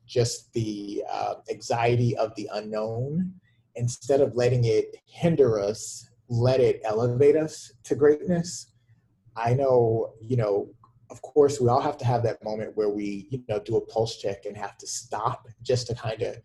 just 0.06 0.52
the 0.52 1.02
uh, 1.10 1.34
anxiety 1.50 2.16
of 2.16 2.34
the 2.34 2.48
unknown. 2.52 3.32
Instead 3.76 4.20
of 4.20 4.34
letting 4.34 4.64
it 4.64 4.96
hinder 5.06 5.58
us, 5.58 6.10
let 6.28 6.60
it 6.60 6.80
elevate 6.84 7.36
us 7.36 7.72
to 7.84 7.94
greatness. 7.94 8.72
I 9.36 9.54
know, 9.54 10.12
you 10.20 10.36
know, 10.36 10.68
of 11.10 11.22
course, 11.22 11.60
we 11.60 11.68
all 11.68 11.80
have 11.80 11.98
to 11.98 12.04
have 12.04 12.22
that 12.24 12.42
moment 12.44 12.76
where 12.76 12.88
we, 12.88 13.26
you 13.30 13.42
know, 13.48 13.60
do 13.60 13.76
a 13.76 13.86
pulse 13.86 14.18
check 14.18 14.44
and 14.44 14.56
have 14.56 14.76
to 14.78 14.86
stop 14.86 15.46
just 15.62 15.86
to 15.86 15.94
kind 15.94 16.20
of 16.22 16.36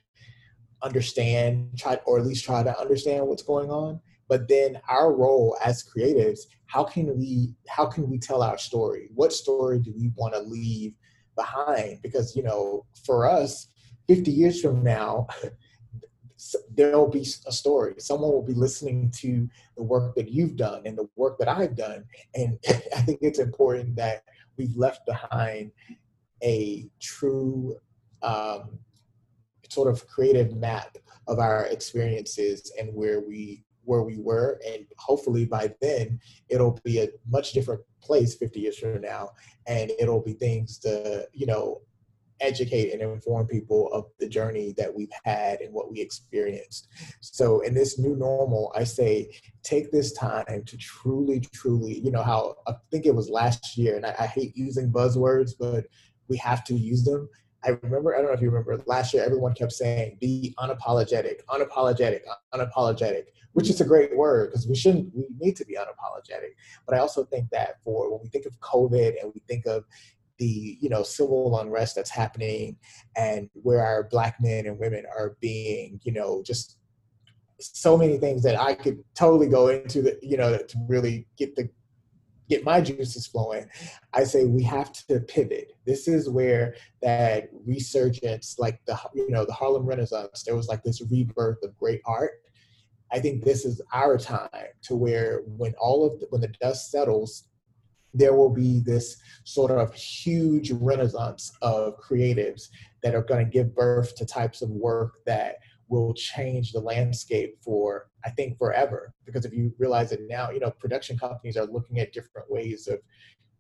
understand, 0.84 1.78
try 1.78 2.00
or 2.06 2.20
at 2.20 2.26
least 2.26 2.46
try 2.46 2.64
to 2.64 2.80
understand 2.80 3.28
what's 3.28 3.44
going 3.44 3.70
on. 3.70 4.00
But 4.28 4.48
then 4.48 4.80
our 4.90 5.14
role 5.14 5.58
as 5.64 5.84
creatives, 5.84 6.42
how 6.66 6.84
can 6.84 7.18
we 7.18 7.56
how 7.68 7.86
can 7.86 8.10
we 8.10 8.20
tell 8.20 8.44
our 8.44 8.58
story? 8.58 9.10
What 9.16 9.34
story 9.34 9.80
do 9.80 9.94
we 9.98 10.12
want 10.16 10.34
to 10.34 10.42
leave 10.42 10.94
behind? 11.36 12.02
Because 12.02 12.36
you 12.36 12.44
know, 12.44 12.86
for 13.06 13.30
us, 13.30 13.68
50 14.08 14.32
years 14.32 14.62
from 14.62 14.84
now, 14.84 15.28
there'll 16.76 17.10
be 17.10 17.26
a 17.48 17.52
story. 17.52 17.96
Someone 17.98 18.32
will 18.32 18.46
be 18.46 18.54
listening 18.54 19.12
to 19.18 19.50
the 19.76 19.84
work 19.84 20.16
that 20.16 20.30
you've 20.30 20.56
done 20.56 20.82
and 20.86 20.98
the 20.98 21.08
work 21.16 21.38
that 21.40 21.48
I've 21.48 21.76
done. 21.76 22.04
And 22.36 22.60
I 22.68 23.02
think 23.02 23.20
it's 23.22 23.40
important 23.40 23.96
that 23.96 24.24
we've 24.58 24.76
left 24.76 25.06
behind 25.06 25.72
a 26.44 26.88
true 27.00 27.78
um, 28.22 28.80
sort 29.70 29.90
of 29.90 30.08
creative 30.08 30.56
map 30.56 30.98
of 31.28 31.40
our 31.40 31.66
experiences 31.66 32.72
and 32.80 32.94
where 32.94 33.22
we 33.22 33.64
where 33.84 34.04
we 34.04 34.18
were. 34.18 34.60
And 34.68 34.86
hopefully 34.98 35.46
by 35.46 35.74
then 35.82 36.20
it'll 36.50 36.80
be 36.84 37.00
a 37.00 37.08
much 37.30 37.54
different 37.54 37.82
place 38.02 38.36
50 38.36 38.60
years 38.60 38.78
from 38.78 39.02
now. 39.02 39.30
And 39.66 39.92
it'll 39.98 40.22
be 40.22 40.34
things 40.34 40.78
to 40.80 41.28
you 41.34 41.46
know 41.46 41.82
educate 42.40 42.94
and 42.94 43.02
inform 43.02 43.48
people 43.48 43.92
of 43.94 44.06
the 44.20 44.30
journey 44.30 44.74
that 44.78 44.94
we've 44.94 45.12
had 45.24 45.60
and 45.62 45.74
what 45.74 45.92
we 45.92 46.00
experienced. 46.00 46.88
So 47.22 47.62
in 47.62 47.74
this 47.74 47.98
new 47.98 48.16
normal 48.16 48.72
i 48.76 48.84
say 48.84 49.32
take 49.64 49.92
this 49.92 50.14
time 50.14 50.64
to 50.66 50.78
truly 50.78 51.40
truly 51.54 52.00
you 52.00 52.12
know 52.12 52.24
how 52.24 52.56
i 52.68 52.74
think 52.92 53.06
it 53.06 53.16
was 53.16 53.30
last 53.30 53.78
year 53.78 53.96
and 53.96 54.06
i, 54.06 54.16
I 54.20 54.28
hate 54.28 54.56
using 54.56 54.92
buzzwords 54.92 55.52
but 55.60 55.86
we 56.28 56.38
have 56.38 56.64
to 56.66 56.76
use 56.76 57.04
them 57.04 57.30
I 57.64 57.78
remember, 57.82 58.16
I 58.16 58.20
don't 58.20 58.28
know 58.28 58.34
if 58.34 58.42
you 58.42 58.50
remember, 58.50 58.82
last 58.86 59.14
year 59.14 59.24
everyone 59.24 59.54
kept 59.54 59.72
saying, 59.72 60.18
be 60.22 60.56
unapologetic, 60.60 61.42
unapologetic, 61.50 62.22
unapologetic, 62.54 63.26
which 63.54 63.70
is 63.70 63.82
a 63.82 63.86
great 63.86 64.16
word 64.16 64.52
because 64.52 64.68
we 64.68 64.76
shouldn't, 64.76 65.14
we 65.16 65.28
need 65.40 65.56
to 65.58 65.66
be 65.66 65.76
unapologetic. 65.76 66.52
But 66.86 66.96
I 66.96 67.00
also 67.00 67.26
think 67.26 67.50
that 67.52 67.82
for 67.84 68.12
when 68.12 68.22
we 68.24 68.30
think 68.30 68.46
of 68.46 68.60
COVID 68.60 69.22
and 69.22 69.32
we 69.34 69.42
think 69.48 69.66
of 69.66 69.86
the, 70.38 70.78
you 70.80 70.90
know, 70.90 71.02
civil 71.02 71.60
unrest 71.60 71.96
that's 71.96 72.12
happening 72.12 72.78
and 73.16 73.50
where 73.54 73.84
our 73.84 74.04
black 74.04 74.38
men 74.40 74.68
and 74.68 74.78
women 74.78 75.06
are 75.18 75.36
being, 75.42 76.00
you 76.04 76.12
know, 76.12 76.44
just 76.46 76.78
so 77.60 77.98
many 77.98 78.18
things 78.18 78.44
that 78.44 78.60
I 78.60 78.76
could 78.76 79.04
totally 79.16 79.48
go 79.48 79.70
into 79.70 80.04
the, 80.04 80.20
you 80.22 80.38
know, 80.38 80.56
to 80.58 80.78
really 80.88 81.28
get 81.38 81.56
the 81.56 81.70
get 82.50 82.64
my 82.64 82.82
juices 82.82 83.28
flowing, 83.28 83.70
I 84.14 84.24
say 84.24 84.46
we 84.46 84.64
have 84.64 84.92
to 85.08 85.20
pivot. 85.20 85.74
This 85.86 86.08
is 86.08 86.30
where 86.30 86.76
that 87.02 87.50
resurgence, 87.66 88.58
like 88.58 88.80
the 88.86 89.00
you 89.14 89.30
know 89.30 89.46
the 89.46 89.54
Harlem 89.54 89.86
Renaissance, 89.86 90.44
there 90.44 90.56
was 90.56 90.68
like 90.68 90.84
this 90.84 91.02
rebirth 91.10 91.64
of 91.64 91.78
great 91.78 92.02
art. 92.06 92.42
I 93.12 93.20
think 93.20 93.44
this 93.44 93.66
is 93.66 93.82
our 93.94 94.18
time 94.18 94.50
to 94.84 94.96
where 94.96 95.42
when 95.46 95.74
all 95.80 96.06
of 96.06 96.20
the, 96.20 96.28
when 96.30 96.42
the 96.42 96.54
dust 96.62 96.92
settles, 96.92 97.48
there 98.14 98.34
will 98.34 98.50
be 98.50 98.80
this 98.80 99.18
sort 99.44 99.72
of 99.72 99.94
huge 99.94 100.72
renaissance 100.72 101.52
of 101.62 101.98
creatives 102.00 102.70
that 103.04 103.16
are 103.16 103.22
going 103.22 103.46
to 103.46 103.52
give 103.52 103.76
birth 103.76 104.16
to 104.16 104.26
types 104.26 104.62
of 104.62 104.70
work 104.70 105.20
that 105.26 105.58
will 105.90 106.14
change 106.14 106.72
the 106.72 106.80
landscape 106.80 107.58
for 107.62 108.10
I 108.26 108.30
think 108.32 108.58
forever. 108.58 109.14
Because 109.26 109.46
if 109.46 109.54
you 109.54 109.74
realize 109.78 110.12
it 110.12 110.22
now, 110.28 110.52
you 110.52 110.60
know, 110.60 110.72
production 110.72 111.18
companies 111.18 111.56
are 111.56 111.66
looking 111.66 112.00
at 112.00 112.12
different 112.12 112.52
ways 112.52 112.88
of, 112.88 113.00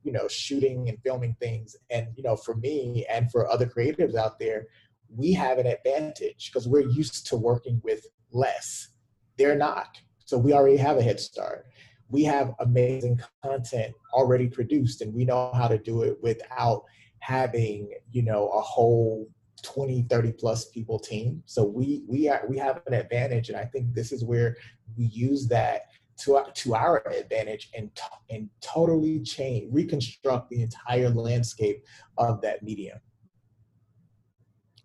you 0.03 0.11
know, 0.11 0.27
shooting 0.27 0.89
and 0.89 0.97
filming 1.03 1.35
things. 1.39 1.75
And, 1.89 2.07
you 2.15 2.23
know, 2.23 2.35
for 2.35 2.55
me 2.55 3.05
and 3.09 3.31
for 3.31 3.49
other 3.49 3.65
creatives 3.65 4.15
out 4.15 4.39
there, 4.39 4.67
we 5.09 5.31
have 5.33 5.57
an 5.57 5.67
advantage 5.67 6.51
because 6.51 6.67
we're 6.67 6.89
used 6.89 7.27
to 7.27 7.37
working 7.37 7.81
with 7.83 8.05
less. 8.31 8.89
They're 9.37 9.55
not. 9.55 9.97
So 10.25 10.37
we 10.37 10.51
already 10.51 10.77
have 10.77 10.97
a 10.97 11.01
head 11.01 11.19
start. 11.19 11.65
We 12.09 12.23
have 12.23 12.53
amazing 12.59 13.21
content 13.43 13.93
already 14.13 14.49
produced 14.49 15.01
and 15.01 15.13
we 15.13 15.23
know 15.23 15.51
how 15.53 15.67
to 15.67 15.77
do 15.77 16.03
it 16.03 16.17
without 16.21 16.83
having, 17.19 17.93
you 18.11 18.23
know, 18.23 18.49
a 18.49 18.61
whole 18.61 19.29
20 19.67 20.03
30 20.09 20.31
plus 20.33 20.65
people 20.65 20.97
team. 20.97 21.43
So 21.45 21.63
we 21.65 22.03
we 22.07 22.29
are 22.29 22.43
we 22.47 22.57
have 22.57 22.81
an 22.87 22.93
advantage 22.93 23.49
and 23.49 23.57
i 23.57 23.65
think 23.65 23.93
this 23.93 24.11
is 24.11 24.23
where 24.23 24.55
we 24.97 25.05
use 25.05 25.47
that 25.49 25.87
to 26.19 26.37
our, 26.37 26.49
to 26.51 26.73
our 26.73 27.03
advantage 27.11 27.69
and 27.75 27.91
and 28.29 28.49
totally 28.61 29.21
change 29.21 29.67
reconstruct 29.71 30.49
the 30.49 30.61
entire 30.61 31.09
landscape 31.09 31.83
of 32.17 32.41
that 32.41 32.63
medium. 32.63 32.97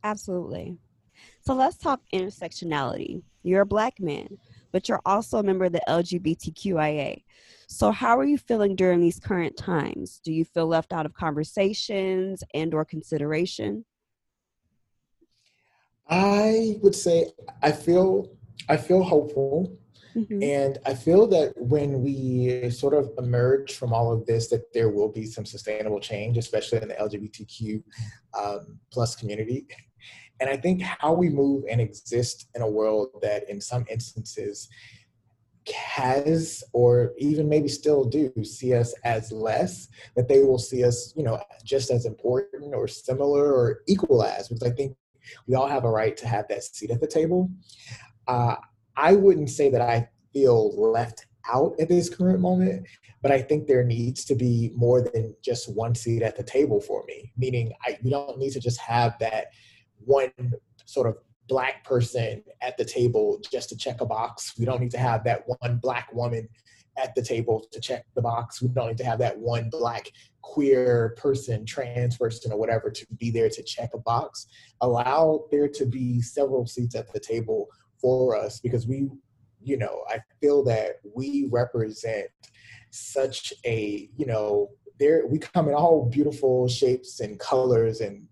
Absolutely. 0.04 0.76
So 1.40 1.54
let's 1.54 1.76
talk 1.76 2.00
intersectionality. 2.12 3.22
You're 3.44 3.62
a 3.62 3.66
black 3.66 4.00
man 4.00 4.38
but 4.72 4.88
you're 4.88 5.02
also 5.04 5.38
a 5.38 5.42
member 5.42 5.66
of 5.66 5.72
the 5.72 5.82
lgbtqia 5.86 7.22
so 7.72 7.90
how 7.90 8.18
are 8.18 8.24
you 8.24 8.36
feeling 8.36 8.76
during 8.76 9.00
these 9.00 9.18
current 9.18 9.56
times? 9.56 10.20
Do 10.22 10.30
you 10.30 10.44
feel 10.44 10.66
left 10.66 10.92
out 10.92 11.06
of 11.06 11.14
conversations 11.14 12.44
and 12.52 12.74
or 12.74 12.84
consideration 12.84 13.86
I 16.12 16.76
would 16.82 16.94
say 16.94 17.32
I 17.62 17.72
feel 17.72 18.30
I 18.68 18.76
feel 18.76 19.02
hopeful. 19.02 19.78
Mm-hmm. 20.14 20.42
And 20.42 20.78
I 20.84 20.92
feel 20.92 21.26
that 21.28 21.54
when 21.56 22.02
we 22.02 22.68
sort 22.68 22.92
of 22.92 23.10
emerge 23.16 23.76
from 23.76 23.94
all 23.94 24.12
of 24.12 24.26
this, 24.26 24.48
that 24.48 24.70
there 24.74 24.90
will 24.90 25.08
be 25.10 25.24
some 25.24 25.46
sustainable 25.46 26.00
change, 26.00 26.36
especially 26.36 26.82
in 26.82 26.88
the 26.88 26.94
LGBTQ 26.96 27.82
um, 28.38 28.78
plus 28.92 29.16
community. 29.16 29.66
And 30.38 30.50
I 30.50 30.58
think 30.58 30.82
how 30.82 31.14
we 31.14 31.30
move 31.30 31.64
and 31.70 31.80
exist 31.80 32.48
in 32.54 32.60
a 32.60 32.68
world 32.68 33.08
that, 33.22 33.48
in 33.48 33.58
some 33.58 33.86
instances, 33.88 34.68
has 35.74 36.62
or 36.74 37.12
even 37.16 37.48
maybe 37.48 37.68
still 37.68 38.04
do 38.04 38.30
see 38.44 38.74
us 38.74 38.92
as 39.04 39.32
less, 39.32 39.88
that 40.14 40.28
they 40.28 40.42
will 40.42 40.58
see 40.58 40.84
us, 40.84 41.14
you 41.16 41.22
know, 41.22 41.40
just 41.64 41.90
as 41.90 42.04
important 42.04 42.74
or 42.74 42.86
similar 42.86 43.54
or 43.54 43.80
equal 43.86 44.22
as, 44.22 44.48
because 44.48 44.70
I 44.70 44.74
think 44.74 44.94
we 45.46 45.54
all 45.54 45.66
have 45.66 45.84
a 45.84 45.90
right 45.90 46.16
to 46.18 46.26
have 46.26 46.46
that 46.48 46.64
seat 46.64 46.90
at 46.90 47.00
the 47.00 47.06
table. 47.06 47.50
Uh, 48.26 48.56
I 48.96 49.14
wouldn't 49.14 49.50
say 49.50 49.70
that 49.70 49.80
I 49.80 50.08
feel 50.32 50.74
left 50.90 51.26
out 51.52 51.74
at 51.80 51.88
this 51.88 52.08
current 52.08 52.40
moment, 52.40 52.86
but 53.20 53.32
I 53.32 53.40
think 53.40 53.66
there 53.66 53.84
needs 53.84 54.24
to 54.26 54.34
be 54.34 54.70
more 54.74 55.00
than 55.00 55.34
just 55.42 55.74
one 55.74 55.94
seat 55.94 56.22
at 56.22 56.36
the 56.36 56.42
table 56.42 56.80
for 56.80 57.02
me. 57.06 57.32
Meaning, 57.36 57.72
I, 57.84 57.98
we 58.02 58.10
don't 58.10 58.38
need 58.38 58.52
to 58.52 58.60
just 58.60 58.80
have 58.80 59.18
that 59.18 59.46
one 60.04 60.32
sort 60.84 61.06
of 61.06 61.16
black 61.48 61.84
person 61.84 62.42
at 62.60 62.76
the 62.76 62.84
table 62.84 63.40
just 63.50 63.68
to 63.70 63.76
check 63.76 64.00
a 64.00 64.06
box. 64.06 64.54
We 64.58 64.64
don't 64.64 64.80
need 64.80 64.90
to 64.92 64.98
have 64.98 65.24
that 65.24 65.44
one 65.46 65.78
black 65.82 66.12
woman 66.12 66.48
at 66.96 67.14
the 67.14 67.22
table 67.22 67.66
to 67.72 67.80
check 67.80 68.04
the 68.14 68.22
box. 68.22 68.60
We 68.60 68.68
don't 68.68 68.88
need 68.88 68.98
to 68.98 69.04
have 69.04 69.18
that 69.20 69.38
one 69.38 69.70
black 69.70 70.10
queer 70.42 71.14
person, 71.16 71.64
trans 71.64 72.18
person, 72.18 72.52
or 72.52 72.58
whatever 72.58 72.90
to 72.90 73.06
be 73.18 73.30
there 73.30 73.48
to 73.48 73.62
check 73.62 73.90
a 73.94 73.98
box. 73.98 74.46
Allow 74.80 75.46
there 75.50 75.68
to 75.68 75.86
be 75.86 76.20
several 76.20 76.66
seats 76.66 76.94
at 76.94 77.12
the 77.12 77.20
table 77.20 77.68
for 78.00 78.36
us 78.36 78.60
because 78.60 78.86
we, 78.86 79.08
you 79.62 79.76
know, 79.76 80.04
I 80.08 80.18
feel 80.40 80.64
that 80.64 80.96
we 81.14 81.48
represent 81.50 82.28
such 82.90 83.52
a, 83.64 84.08
you 84.16 84.26
know, 84.26 84.70
there 84.98 85.26
we 85.26 85.38
come 85.38 85.68
in 85.68 85.74
all 85.74 86.08
beautiful 86.10 86.68
shapes 86.68 87.20
and 87.20 87.38
colors 87.38 88.00
and 88.00 88.28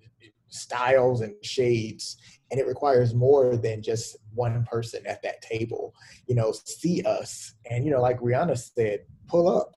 styles 0.49 1.23
and 1.23 1.35
shades 1.43 2.17
and 2.51 2.59
it 2.59 2.67
requires 2.67 3.15
more 3.15 3.57
than 3.57 3.83
just 3.83 4.17
one 4.35 4.65
person 4.65 5.07
at 5.07 5.23
that 5.23 5.43
table 5.43 5.95
you 6.27 6.35
know 6.35 6.53
see 6.65 7.03
us 7.03 7.55
and 7.71 7.85
you 7.85 7.91
know 7.91 8.01
like 8.01 8.19
rihanna 8.21 8.57
said 8.57 9.01
pull 9.29 9.49
up 9.49 9.75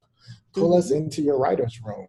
pull 0.53 0.69
mm-hmm. 0.69 0.79
us 0.79 0.91
into 0.91 1.21
your 1.21 1.37
writers 1.37 1.79
room 1.83 2.07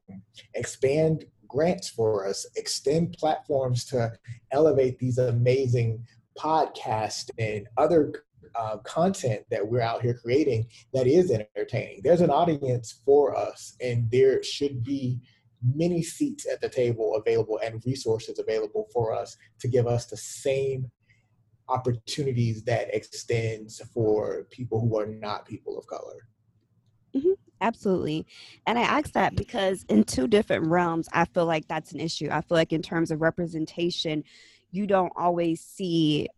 expand 0.54 1.24
grants 1.48 1.88
for 1.88 2.26
us 2.26 2.46
extend 2.56 3.12
platforms 3.18 3.84
to 3.84 4.12
elevate 4.50 4.98
these 4.98 5.18
amazing 5.18 6.04
podcasts 6.38 7.30
and 7.38 7.66
other 7.76 8.24
uh, 8.56 8.76
content 8.78 9.42
that 9.50 9.66
we're 9.66 9.80
out 9.80 10.02
here 10.02 10.14
creating 10.14 10.66
that 10.92 11.06
is 11.06 11.30
entertaining. 11.30 12.00
There's 12.02 12.20
an 12.20 12.30
audience 12.30 13.00
for 13.04 13.36
us, 13.36 13.76
and 13.80 14.10
there 14.10 14.42
should 14.42 14.82
be 14.82 15.20
many 15.64 16.02
seats 16.02 16.46
at 16.50 16.60
the 16.60 16.68
table 16.68 17.16
available 17.16 17.58
and 17.62 17.82
resources 17.86 18.38
available 18.38 18.88
for 18.92 19.14
us 19.14 19.36
to 19.60 19.68
give 19.68 19.86
us 19.86 20.06
the 20.06 20.16
same 20.16 20.90
opportunities 21.68 22.62
that 22.64 22.94
extends 22.94 23.80
for 23.92 24.46
people 24.50 24.80
who 24.80 24.98
are 24.98 25.06
not 25.06 25.46
people 25.46 25.78
of 25.78 25.86
color. 25.86 26.28
Mm-hmm, 27.16 27.32
absolutely. 27.60 28.26
And 28.66 28.78
I 28.78 28.82
ask 28.82 29.12
that 29.12 29.36
because 29.36 29.84
in 29.88 30.04
two 30.04 30.26
different 30.26 30.66
realms, 30.66 31.08
I 31.12 31.24
feel 31.26 31.46
like 31.46 31.66
that's 31.68 31.92
an 31.92 32.00
issue. 32.00 32.28
I 32.30 32.42
feel 32.42 32.56
like 32.56 32.72
in 32.72 32.82
terms 32.82 33.10
of 33.10 33.22
representation, 33.22 34.24
you 34.72 34.86
don't 34.86 35.12
always 35.16 35.60
see 35.60 36.28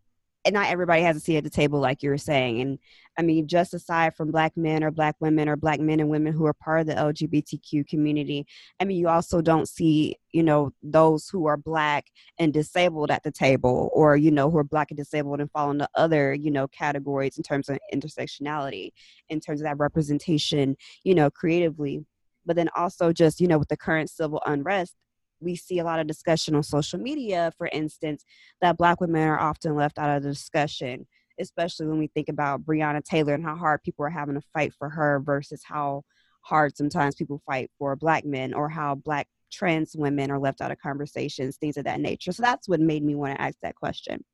not 0.52 0.68
everybody 0.68 1.02
has 1.02 1.16
a 1.16 1.20
seat 1.20 1.36
at 1.36 1.44
the 1.44 1.50
table 1.50 1.80
like 1.80 2.02
you 2.02 2.10
were 2.10 2.18
saying 2.18 2.60
and 2.60 2.78
i 3.18 3.22
mean 3.22 3.46
just 3.46 3.74
aside 3.74 4.14
from 4.14 4.30
black 4.30 4.56
men 4.56 4.84
or 4.84 4.90
black 4.90 5.16
women 5.20 5.48
or 5.48 5.56
black 5.56 5.80
men 5.80 6.00
and 6.00 6.08
women 6.08 6.32
who 6.32 6.46
are 6.46 6.54
part 6.54 6.80
of 6.80 6.86
the 6.86 6.94
lgbtq 6.94 7.86
community 7.88 8.46
i 8.80 8.84
mean 8.84 8.96
you 8.96 9.08
also 9.08 9.40
don't 9.40 9.68
see 9.68 10.16
you 10.32 10.42
know 10.42 10.70
those 10.82 11.28
who 11.28 11.46
are 11.46 11.56
black 11.56 12.06
and 12.38 12.52
disabled 12.52 13.10
at 13.10 13.22
the 13.22 13.32
table 13.32 13.90
or 13.92 14.16
you 14.16 14.30
know 14.30 14.50
who 14.50 14.58
are 14.58 14.64
black 14.64 14.90
and 14.90 14.98
disabled 14.98 15.40
and 15.40 15.50
fall 15.50 15.70
into 15.70 15.88
other 15.94 16.34
you 16.34 16.50
know 16.50 16.68
categories 16.68 17.36
in 17.36 17.42
terms 17.42 17.68
of 17.68 17.78
intersectionality 17.92 18.90
in 19.28 19.40
terms 19.40 19.60
of 19.60 19.64
that 19.64 19.78
representation 19.78 20.76
you 21.04 21.14
know 21.14 21.30
creatively. 21.30 22.04
But 22.44 22.56
then 22.56 22.68
also 22.76 23.12
just 23.12 23.40
you 23.40 23.48
know 23.48 23.58
with 23.58 23.68
the 23.68 23.76
current 23.76 24.10
civil 24.10 24.42
unrest 24.46 24.94
we 25.40 25.56
see 25.56 25.78
a 25.78 25.84
lot 25.84 26.00
of 26.00 26.06
discussion 26.06 26.54
on 26.54 26.62
social 26.62 26.98
media, 26.98 27.52
for 27.58 27.68
instance, 27.72 28.24
that 28.60 28.78
Black 28.78 29.00
women 29.00 29.22
are 29.22 29.40
often 29.40 29.74
left 29.74 29.98
out 29.98 30.16
of 30.16 30.22
the 30.22 30.30
discussion, 30.30 31.06
especially 31.40 31.86
when 31.86 31.98
we 31.98 32.08
think 32.08 32.28
about 32.28 32.64
Breonna 32.64 33.02
Taylor 33.02 33.34
and 33.34 33.44
how 33.44 33.56
hard 33.56 33.82
people 33.82 34.04
are 34.04 34.10
having 34.10 34.34
to 34.34 34.42
fight 34.52 34.72
for 34.78 34.88
her 34.88 35.20
versus 35.20 35.62
how 35.64 36.02
hard 36.42 36.76
sometimes 36.76 37.14
people 37.14 37.42
fight 37.46 37.70
for 37.78 37.96
Black 37.96 38.24
men 38.24 38.54
or 38.54 38.68
how 38.68 38.94
Black 38.94 39.28
trans 39.50 39.94
women 39.96 40.30
are 40.30 40.38
left 40.38 40.60
out 40.60 40.70
of 40.70 40.78
conversations, 40.78 41.56
things 41.56 41.76
of 41.76 41.84
that 41.84 42.00
nature. 42.00 42.32
So 42.32 42.42
that's 42.42 42.68
what 42.68 42.80
made 42.80 43.04
me 43.04 43.14
want 43.14 43.36
to 43.36 43.42
ask 43.42 43.56
that 43.62 43.74
question. 43.74 44.24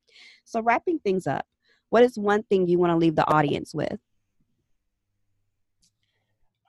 So, 0.44 0.60
wrapping 0.60 0.98
things 0.98 1.26
up, 1.26 1.46
what 1.90 2.02
is 2.02 2.18
one 2.18 2.42
thing 2.44 2.68
you 2.68 2.78
want 2.78 2.90
to 2.90 2.96
leave 2.96 3.16
the 3.16 3.28
audience 3.28 3.74
with? 3.74 3.98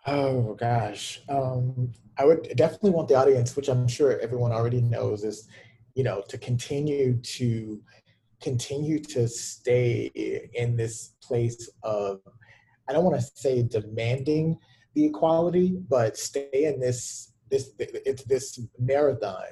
Oh 0.06 0.54
gosh, 0.56 1.22
um, 1.30 1.92
I 2.18 2.26
would 2.26 2.52
definitely 2.56 2.92
want 2.92 3.08
the 3.08 3.16
audience, 3.16 3.56
which 3.56 3.70
I'm 3.70 3.88
sure 3.88 4.20
everyone 4.20 4.52
already 4.52 4.82
knows, 4.82 5.24
is 5.24 5.48
you 5.96 6.04
know 6.04 6.22
to 6.28 6.38
continue 6.38 7.18
to 7.22 7.82
continue 8.42 9.00
to 9.00 9.28
stay 9.28 10.50
in 10.54 10.76
this 10.76 11.14
place 11.24 11.70
of 11.84 12.20
I 12.90 12.94
don't 12.94 13.06
want 13.06 13.20
to 13.20 13.28
say 13.36 13.64
demanding 13.64 14.60
the 14.94 15.06
equality, 15.06 15.78
but 15.90 16.18
stay 16.18 16.50
in 16.54 16.80
this 16.80 17.32
this 17.50 17.72
it's 17.80 18.24
this 18.26 18.60
marathon. 18.80 19.44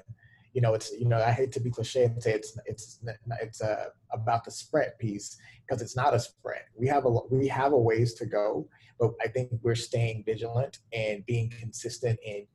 You 0.53 0.62
know, 0.62 0.74
it's 0.74 0.91
you 0.91 1.08
know 1.08 1.22
I 1.22 1.31
hate 1.31 1.51
to 1.53 1.60
be 1.60 1.72
cliche 1.72 2.05
and 2.05 2.22
say 2.22 2.34
it's 2.34 2.58
it's 2.65 3.00
it's 3.41 3.62
uh, 3.62 3.86
about 4.12 4.43
the 4.43 4.51
sprint 4.51 4.98
piece 5.00 5.38
because 5.65 5.81
it's 5.81 5.96
not 5.96 6.13
a 6.13 6.20
sprint. 6.20 6.63
We 6.75 6.88
have 6.88 7.05
a 7.05 7.10
we 7.29 7.48
have 7.48 7.72
a 7.74 7.77
ways 7.77 8.13
to 8.15 8.25
go 8.25 8.67
but 9.01 9.13
I 9.20 9.27
think 9.27 9.50
we're 9.63 9.74
staying 9.74 10.24
vigilant 10.25 10.77
and 10.93 11.25
being 11.25 11.50
consistent 11.50 12.20
and 12.25 12.46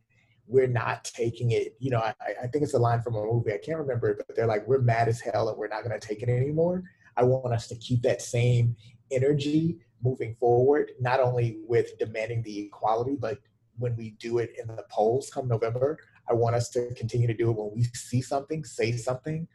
we're 0.46 0.68
not 0.68 1.04
taking 1.04 1.50
it, 1.50 1.76
you 1.80 1.90
know, 1.90 1.98
I, 1.98 2.14
I 2.44 2.46
think 2.46 2.62
it's 2.62 2.74
a 2.74 2.78
line 2.78 3.02
from 3.02 3.16
a 3.16 3.20
movie. 3.20 3.52
I 3.52 3.58
can't 3.58 3.78
remember 3.78 4.10
it, 4.10 4.18
but 4.24 4.36
they're 4.36 4.46
like, 4.46 4.66
we're 4.68 4.78
mad 4.78 5.08
as 5.08 5.20
hell 5.20 5.48
and 5.48 5.58
we're 5.58 5.66
not 5.66 5.82
going 5.82 5.98
to 5.98 6.06
take 6.06 6.22
it 6.22 6.28
anymore. 6.28 6.84
I 7.16 7.24
want 7.24 7.52
us 7.52 7.66
to 7.68 7.74
keep 7.74 8.02
that 8.02 8.22
same 8.22 8.76
energy 9.10 9.78
moving 10.04 10.36
forward, 10.38 10.92
not 11.00 11.18
only 11.18 11.58
with 11.66 11.98
demanding 11.98 12.42
the 12.42 12.60
equality, 12.60 13.16
but 13.18 13.38
when 13.78 13.96
we 13.96 14.10
do 14.20 14.38
it 14.38 14.52
in 14.56 14.68
the 14.68 14.84
polls 14.88 15.28
come 15.28 15.48
November, 15.48 15.98
I 16.28 16.34
want 16.34 16.56
us 16.56 16.68
to 16.70 16.92
continue 16.94 17.26
to 17.26 17.34
do 17.34 17.50
it 17.50 17.56
when 17.56 17.70
we 17.74 17.84
see 17.84 18.20
something, 18.20 18.64
say 18.64 18.92
something, 18.92 19.46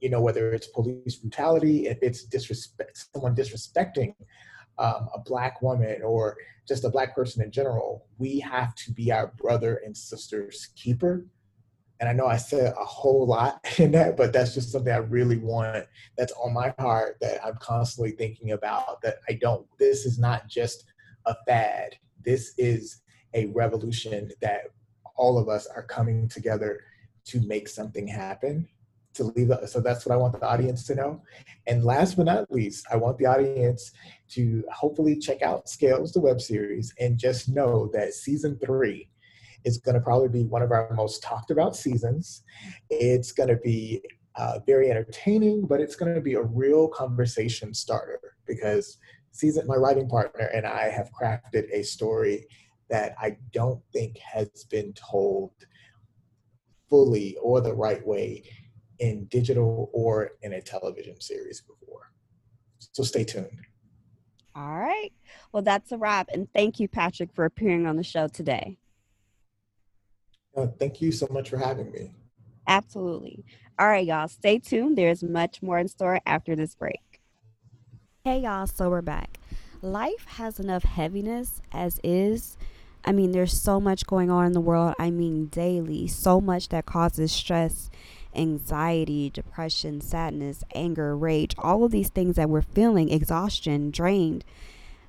you 0.00 0.10
know, 0.10 0.20
whether 0.20 0.52
it's 0.52 0.66
police 0.66 1.16
brutality, 1.16 1.86
if 1.86 1.98
it's 2.02 2.24
disrespect, 2.24 3.06
someone 3.12 3.34
disrespecting 3.34 4.14
um, 4.78 5.08
a 5.14 5.20
black 5.24 5.62
woman 5.62 6.02
or 6.02 6.36
just 6.66 6.84
a 6.84 6.90
black 6.90 7.14
person 7.14 7.42
in 7.42 7.50
general, 7.50 8.06
we 8.18 8.40
have 8.40 8.74
to 8.74 8.92
be 8.92 9.12
our 9.12 9.28
brother 9.38 9.80
and 9.84 9.96
sister's 9.96 10.68
keeper. 10.76 11.26
And 12.00 12.08
I 12.08 12.12
know 12.12 12.26
I 12.26 12.36
said 12.36 12.74
a 12.78 12.84
whole 12.84 13.26
lot 13.26 13.60
in 13.78 13.92
that, 13.92 14.16
but 14.16 14.32
that's 14.32 14.54
just 14.54 14.72
something 14.72 14.92
I 14.92 14.98
really 14.98 15.38
want 15.38 15.86
that's 16.16 16.32
on 16.32 16.52
my 16.52 16.74
heart 16.78 17.16
that 17.20 17.44
I'm 17.44 17.56
constantly 17.56 18.12
thinking 18.12 18.52
about. 18.52 19.00
That 19.02 19.16
I 19.28 19.34
don't, 19.34 19.66
this 19.78 20.04
is 20.04 20.18
not 20.18 20.48
just 20.48 20.84
a 21.26 21.34
fad. 21.46 21.96
This 22.24 22.54
is 22.58 23.00
a 23.34 23.46
revolution 23.46 24.30
that 24.40 24.62
all 25.14 25.38
of 25.38 25.48
us 25.48 25.66
are 25.66 25.82
coming 25.82 26.28
together 26.28 26.80
to 27.26 27.40
make 27.46 27.68
something 27.68 28.06
happen 28.06 28.68
to 29.14 29.24
leave. 29.24 29.50
So 29.66 29.80
that's 29.80 30.04
what 30.04 30.12
I 30.12 30.16
want 30.16 30.38
the 30.38 30.46
audience 30.46 30.86
to 30.88 30.94
know. 30.94 31.22
And 31.66 31.84
last 31.84 32.16
but 32.16 32.26
not 32.26 32.50
least, 32.50 32.86
I 32.92 32.96
want 32.96 33.16
the 33.18 33.26
audience 33.26 33.92
to 34.30 34.64
hopefully 34.72 35.18
check 35.18 35.40
out 35.42 35.68
Scales, 35.68 36.12
the 36.12 36.20
web 36.20 36.40
series, 36.40 36.92
and 36.98 37.18
just 37.18 37.48
know 37.48 37.88
that 37.92 38.14
season 38.14 38.58
three 38.58 39.08
is 39.64 39.78
going 39.78 39.94
to 39.94 40.00
probably 40.00 40.28
be 40.28 40.44
one 40.44 40.62
of 40.62 40.72
our 40.72 40.92
most 40.94 41.22
talked 41.22 41.50
about 41.50 41.76
seasons. 41.76 42.42
It's 42.90 43.32
going 43.32 43.48
to 43.48 43.56
be 43.56 44.02
uh, 44.36 44.58
very 44.66 44.90
entertaining, 44.90 45.66
but 45.66 45.80
it's 45.80 45.96
going 45.96 46.14
to 46.14 46.20
be 46.20 46.34
a 46.34 46.42
real 46.42 46.88
conversation 46.88 47.72
starter 47.72 48.20
because 48.46 48.98
season 49.30 49.66
my 49.66 49.74
writing 49.74 50.08
partner 50.08 50.46
and 50.46 50.66
I 50.66 50.90
have 50.90 51.10
crafted 51.18 51.68
a 51.72 51.82
story 51.82 52.46
that 52.90 53.14
I 53.20 53.36
don't 53.52 53.82
think 53.92 54.18
has 54.18 54.64
been 54.70 54.92
told 54.92 55.52
fully 56.88 57.36
or 57.42 57.60
the 57.60 57.74
right 57.74 58.06
way 58.06 58.44
in 58.98 59.26
digital 59.26 59.90
or 59.92 60.32
in 60.42 60.52
a 60.54 60.60
television 60.60 61.20
series 61.20 61.60
before. 61.60 62.10
So 62.78 63.02
stay 63.02 63.24
tuned. 63.24 63.60
All 64.54 64.78
right. 64.78 65.10
Well, 65.52 65.62
that's 65.62 65.90
a 65.90 65.98
wrap. 65.98 66.28
And 66.32 66.48
thank 66.52 66.78
you, 66.78 66.86
Patrick, 66.86 67.30
for 67.34 67.44
appearing 67.44 67.86
on 67.86 67.96
the 67.96 68.04
show 68.04 68.28
today. 68.28 68.78
Uh, 70.56 70.68
thank 70.78 71.00
you 71.00 71.10
so 71.10 71.26
much 71.30 71.50
for 71.50 71.56
having 71.56 71.90
me. 71.90 72.12
Absolutely. 72.68 73.44
All 73.78 73.88
right, 73.88 74.06
y'all. 74.06 74.28
Stay 74.28 74.60
tuned. 74.60 74.96
There's 74.96 75.24
much 75.24 75.60
more 75.60 75.78
in 75.78 75.88
store 75.88 76.20
after 76.24 76.54
this 76.54 76.76
break. 76.76 77.20
Hey, 78.24 78.40
y'all. 78.40 78.68
So 78.68 78.88
we're 78.88 79.02
back. 79.02 79.40
Life 79.82 80.24
has 80.26 80.60
enough 80.60 80.84
heaviness 80.84 81.60
as 81.72 82.00
is. 82.04 82.56
I 83.04 83.12
mean, 83.12 83.32
there's 83.32 83.58
so 83.60 83.80
much 83.80 84.06
going 84.06 84.30
on 84.30 84.46
in 84.46 84.52
the 84.52 84.60
world. 84.60 84.94
I 84.98 85.10
mean, 85.10 85.46
daily. 85.46 86.06
So 86.06 86.40
much 86.40 86.70
that 86.70 86.86
causes 86.86 87.32
stress 87.32 87.90
anxiety, 88.36 89.30
depression, 89.30 90.00
sadness, 90.00 90.64
anger, 90.74 91.16
rage, 91.16 91.54
all 91.58 91.84
of 91.84 91.92
these 91.92 92.08
things 92.08 92.36
that 92.36 92.50
we're 92.50 92.62
feeling, 92.62 93.10
exhaustion, 93.10 93.90
drained. 93.90 94.44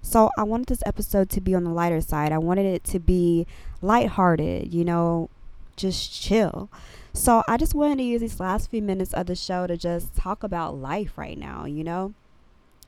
So 0.02 0.30
I 0.38 0.44
wanted 0.44 0.68
this 0.68 0.84
episode 0.86 1.30
to 1.32 1.42
be 1.42 1.56
on 1.56 1.64
the 1.64 1.72
lighter 1.72 2.02
side. 2.02 2.32
I 2.32 2.38
wanted 2.38 2.68
it 2.68 2.84
to 2.86 3.00
be 3.00 3.48
lighthearted, 3.82 4.72
you 4.74 4.86
know, 4.86 5.30
just 5.76 6.22
chill. 6.22 6.70
So 7.14 7.44
I 7.48 7.58
just 7.58 7.74
wanted 7.74 7.98
to 7.98 8.04
use 8.04 8.22
these 8.22 8.40
last 8.40 8.70
few 8.70 8.82
minutes 8.82 9.14
of 9.14 9.26
the 9.26 9.36
show 9.36 9.66
to 9.66 9.78
just 9.78 10.16
talk 10.16 10.44
about 10.44 10.78
life 10.78 11.18
right 11.18 11.38
now, 11.38 11.66
you 11.66 11.84
know? 11.84 12.14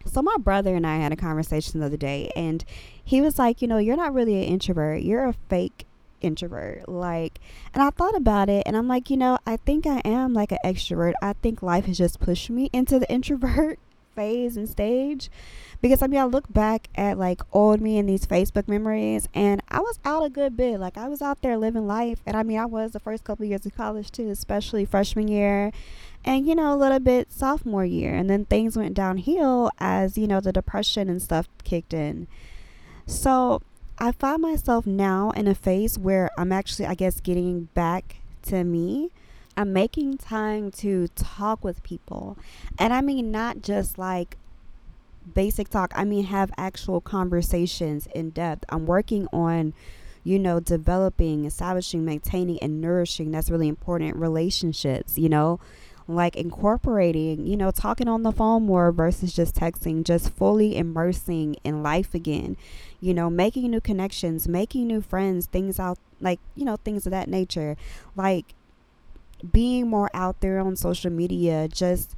So 0.06 0.22
my 0.22 0.38
brother 0.38 0.76
and 0.76 0.86
I 0.86 0.98
had 0.98 1.12
a 1.12 1.18
conversation 1.18 1.80
the 1.80 1.86
other 1.86 1.98
day 1.98 2.32
and 2.36 2.64
he 3.04 3.22
was 3.22 3.38
like, 3.38 3.62
you 3.62 3.68
know, 3.68 3.78
you're 3.78 3.98
not 3.98 4.14
really 4.14 4.36
an 4.36 4.44
introvert. 4.44 5.02
You're 5.02 5.26
a 5.26 5.34
fake 5.50 5.86
introvert. 6.22 6.88
Like, 6.88 7.40
and 7.74 7.84
I 7.84 7.90
thought 7.90 8.16
about 8.16 8.50
it 8.50 8.64
and 8.66 8.76
I'm 8.78 8.88
like, 8.88 9.10
you 9.10 9.18
know, 9.18 9.38
I 9.46 9.58
think 9.58 9.86
I 9.86 10.02
am 10.06 10.34
like 10.34 10.52
an 10.52 10.60
extrovert. 10.64 11.14
I 11.22 11.34
think 11.34 11.62
life 11.62 11.86
has 11.86 11.98
just 11.98 12.20
pushed 12.20 12.50
me 12.50 12.70
into 12.74 13.00
the 13.00 13.10
introvert 13.12 13.80
phase 14.18 14.58
and 14.58 14.68
stage. 14.68 15.30
Because 15.80 16.02
I 16.02 16.08
mean, 16.08 16.20
I 16.20 16.26
look 16.26 16.52
back 16.52 16.90
at 16.96 17.18
like 17.20 17.42
old 17.54 17.80
me 17.80 18.00
and 18.00 18.10
these 18.10 18.26
Facebook 18.26 18.68
memories, 18.68 19.30
and 19.34 19.62
I 19.70 19.80
was 19.80 20.00
out 20.04 20.26
a 20.26 20.30
good 20.30 20.58
bit. 20.58 20.80
Like, 20.80 20.98
I 20.98 21.08
was 21.08 21.22
out 21.22 21.42
there 21.44 21.56
living 21.56 21.86
life. 21.86 22.20
And 22.26 22.36
I 22.36 22.42
mean, 22.42 22.58
I 22.58 22.66
was 22.66 22.94
the 22.94 23.00
first 23.00 23.24
couple 23.24 23.44
of 23.46 23.50
years 23.50 23.66
of 23.66 23.76
college 23.76 24.12
too, 24.12 24.30
especially 24.30 24.86
freshman 24.86 25.28
year 25.28 25.72
and, 26.26 26.48
you 26.48 26.56
know, 26.56 26.74
a 26.74 26.76
little 26.76 27.00
bit 27.00 27.32
sophomore 27.32 27.86
year. 27.86 28.14
And 28.14 28.30
then 28.30 28.46
things 28.46 28.78
went 28.78 28.94
downhill 28.94 29.72
as, 29.80 30.18
you 30.18 30.28
know, 30.28 30.40
the 30.40 30.52
depression 30.52 31.10
and 31.10 31.22
stuff 31.22 31.48
kicked 31.64 31.94
in. 31.94 32.28
So 33.06 33.62
I 33.98 34.12
find 34.12 34.42
myself 34.42 34.86
now 34.86 35.32
in 35.32 35.48
a 35.48 35.56
phase 35.56 35.98
where 35.98 36.30
I'm 36.38 36.52
actually, 36.52 36.86
I 36.86 36.94
guess, 36.94 37.20
getting 37.20 37.66
back 37.74 38.18
to 38.44 38.64
me. 38.64 39.10
I'm 39.56 39.74
making 39.74 40.18
time 40.18 40.70
to 40.72 41.08
talk 41.16 41.64
with 41.64 41.82
people. 41.82 42.38
And 42.78 42.94
I 42.94 43.02
mean, 43.02 43.32
not 43.32 43.64
just 43.64 43.98
like 43.98 44.38
basic 45.34 45.70
talk, 45.70 45.92
I 45.96 46.04
mean, 46.04 46.26
have 46.26 46.52
actual 46.58 47.02
conversations 47.02 48.08
in 48.14 48.30
depth. 48.30 48.66
I'm 48.70 48.86
working 48.86 49.28
on, 49.34 49.74
you 50.24 50.38
know, 50.38 50.60
developing, 50.60 51.46
establishing, 51.46 52.06
maintaining, 52.06 52.60
and 52.60 52.80
nourishing. 52.80 53.32
That's 53.32 53.50
really 53.50 53.68
important. 53.68 54.16
Relationships, 54.18 55.18
you 55.18 55.30
know, 55.30 55.60
like 56.08 56.36
incorporating, 56.36 57.46
you 57.46 57.58
know, 57.58 57.72
talking 57.72 58.08
on 58.08 58.24
the 58.24 58.32
phone 58.32 58.66
more 58.66 58.92
versus 58.92 59.34
just 59.34 59.56
texting, 59.56 60.04
just 60.04 60.30
fully 60.30 60.78
immersing 60.78 61.56
in 61.64 61.84
life 61.84 62.14
again, 62.14 62.56
you 63.02 63.14
know, 63.14 63.30
making 63.30 63.70
new 63.70 63.82
connections, 63.82 64.48
making 64.48 64.88
new 64.88 65.02
friends, 65.02 65.48
things 65.48 65.80
out 65.80 66.00
like, 66.22 66.40
you 66.56 66.64
know, 66.64 66.78
things 66.78 67.06
of 67.06 67.12
that 67.12 67.28
nature. 67.28 67.76
Like 68.16 68.46
being 69.52 69.88
more 69.88 70.10
out 70.14 70.40
there 70.40 70.60
on 70.60 70.76
social 70.78 71.12
media, 71.12 71.68
just 71.68 72.16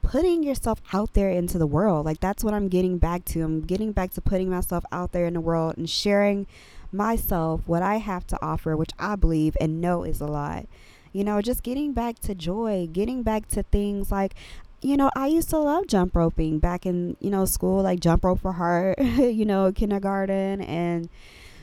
putting 0.00 0.42
yourself 0.42 0.80
out 0.92 1.12
there 1.12 1.30
into 1.30 1.58
the 1.58 1.66
world. 1.66 2.06
Like 2.06 2.20
that's 2.20 2.42
what 2.42 2.54
I'm 2.54 2.68
getting 2.68 2.96
back 2.96 3.26
to. 3.26 3.42
I'm 3.42 3.60
getting 3.60 3.92
back 3.92 4.12
to 4.12 4.22
putting 4.22 4.48
myself 4.48 4.84
out 4.90 5.12
there 5.12 5.26
in 5.26 5.34
the 5.34 5.40
world 5.40 5.76
and 5.76 5.88
sharing 5.88 6.46
myself, 6.90 7.62
what 7.66 7.82
I 7.82 7.96
have 7.96 8.26
to 8.28 8.38
offer, 8.42 8.76
which 8.76 8.90
I 8.98 9.16
believe 9.16 9.56
and 9.60 9.80
know 9.80 10.02
is 10.02 10.20
a 10.20 10.26
lot 10.26 10.66
you 11.12 11.24
know, 11.24 11.40
just 11.40 11.62
getting 11.62 11.92
back 11.92 12.18
to 12.20 12.34
joy, 12.34 12.88
getting 12.92 13.22
back 13.22 13.48
to 13.48 13.62
things 13.64 14.10
like 14.10 14.34
you 14.82 14.96
know, 14.96 15.10
I 15.14 15.28
used 15.28 15.48
to 15.50 15.58
love 15.58 15.86
jump 15.86 16.16
roping 16.16 16.58
back 16.58 16.84
in, 16.84 17.16
you 17.20 17.30
know, 17.30 17.44
school, 17.44 17.82
like 17.82 18.00
jump 18.00 18.24
rope 18.24 18.40
for 18.40 18.52
heart, 18.52 18.98
you 19.00 19.44
know, 19.44 19.70
kindergarten. 19.72 20.60
And, 20.60 21.08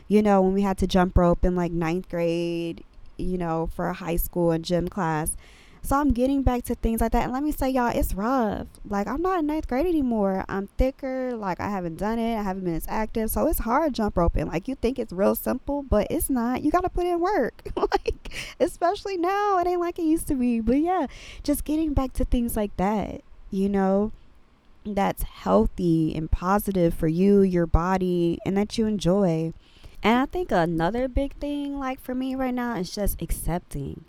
you 0.08 0.22
know, 0.22 0.42
when 0.42 0.54
we 0.54 0.62
had 0.62 0.78
to 0.78 0.88
jump 0.88 1.18
rope 1.18 1.44
in 1.44 1.54
like 1.54 1.74
ninth 1.74 2.08
grade, 2.08 2.84
you 3.18 3.38
know, 3.38 3.70
for 3.76 3.92
high 3.92 4.16
school 4.16 4.52
and 4.52 4.64
gym 4.64 4.88
class, 4.88 5.36
so 5.90 5.96
I'm 5.96 6.12
getting 6.12 6.44
back 6.44 6.66
to 6.66 6.76
things 6.76 7.02
like 7.02 7.14
that. 7.14 7.24
And 7.24 7.34
let 7.34 7.42
me 7.42 7.52
say, 7.52 7.68
y'all, 7.72 7.88
it's 7.88 8.14
rough. 8.14 8.68
Like, 8.88 9.08
I'm 9.08 9.24
not 9.24 9.40
in 9.40 9.48
ninth 9.48 9.68
grade 9.68 9.88
anymore. 9.88 10.46
I'm 10.48 10.68
thicker. 10.78 11.36
Like, 11.36 11.60
I 11.60 11.72
haven't 11.72 11.96
done 11.96 12.20
it. 12.20 12.38
I 12.38 12.44
haven't 12.44 12.64
been 12.64 12.76
as 12.76 12.86
active. 12.88 13.32
So 13.32 13.48
it's 13.48 13.58
hard 13.58 13.96
jump 13.96 14.16
roping. 14.16 14.46
Like, 14.46 14.68
you 14.68 14.76
think 14.76 15.00
it's 15.00 15.12
real 15.12 15.34
simple, 15.34 15.82
but 15.82 16.06
it's 16.12 16.30
not. 16.30 16.62
You 16.62 16.70
got 16.70 16.82
to 16.82 16.90
put 16.90 17.08
in 17.08 17.20
work. 17.20 17.72
like, 17.76 18.32
especially 18.60 19.18
now, 19.18 19.58
it 19.58 19.66
ain't 19.66 19.82
like 19.82 19.98
it 19.98 20.04
used 20.04 20.28
to 20.28 20.36
be. 20.36 20.60
But 20.60 20.78
yeah, 20.78 21.08
just 21.42 21.66
getting 21.66 21.96
back 21.96 22.14
to 22.14 22.24
things 22.24 22.56
like 22.56 22.78
that, 22.78 23.22
you 23.50 23.68
know, 23.68 24.12
that's 24.86 25.24
healthy 25.24 26.14
and 26.16 26.30
positive 26.30 26.94
for 26.94 27.08
you, 27.08 27.42
your 27.42 27.66
body, 27.66 28.38
and 28.46 28.56
that 28.58 28.78
you 28.78 28.86
enjoy. 28.86 29.54
And 30.04 30.20
I 30.20 30.28
think 30.28 30.52
another 30.52 31.08
big 31.08 31.34
thing, 31.38 31.80
like 31.80 32.00
for 32.00 32.14
me 32.14 32.36
right 32.36 32.54
now, 32.54 32.76
is 32.76 32.94
just 32.94 33.24
accepting 33.24 34.06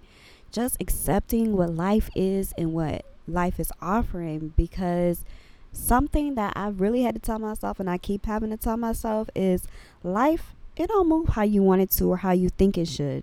just 0.53 0.77
accepting 0.81 1.57
what 1.57 1.75
life 1.75 2.11
is 2.15 2.53
and 2.59 2.73
what 2.73 3.05
life 3.27 3.61
is 3.61 3.73
offering 3.81 4.53
because 4.57 5.25
something 5.73 6.35
that 6.35 6.53
I 6.57 6.69
really 6.69 7.03
had 7.03 7.15
to 7.15 7.21
tell 7.21 7.39
myself 7.39 7.79
and 7.79 7.89
I 7.89 7.99
keep 7.99 8.27
having 8.27 8.51
to 8.51 8.57
tell 8.57 8.77
myself 8.77 9.31
is 9.35 9.67
life 10.03 10.55
it 10.77 10.89
don't 10.89 11.09
move 11.09 11.31
how 11.31 11.43
you 11.43 11.63
want 11.63 11.83
it 11.83 11.91
to 11.93 12.07
or 12.07 12.19
how 12.19 12.33
you 12.33 12.49
think 12.49 12.79
it 12.79 12.89
should. 12.89 13.23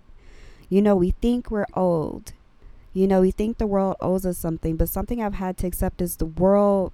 You 0.68 0.80
know, 0.80 0.94
we 0.94 1.10
think 1.10 1.50
we're 1.50 1.66
old. 1.74 2.32
You 2.92 3.06
know, 3.06 3.20
we 3.20 3.30
think 3.30 3.58
the 3.58 3.66
world 3.66 3.96
owes 4.00 4.24
us 4.24 4.38
something, 4.38 4.76
but 4.76 4.88
something 4.88 5.22
I've 5.22 5.34
had 5.34 5.56
to 5.58 5.66
accept 5.66 6.00
is 6.00 6.16
the 6.16 6.26
world 6.26 6.92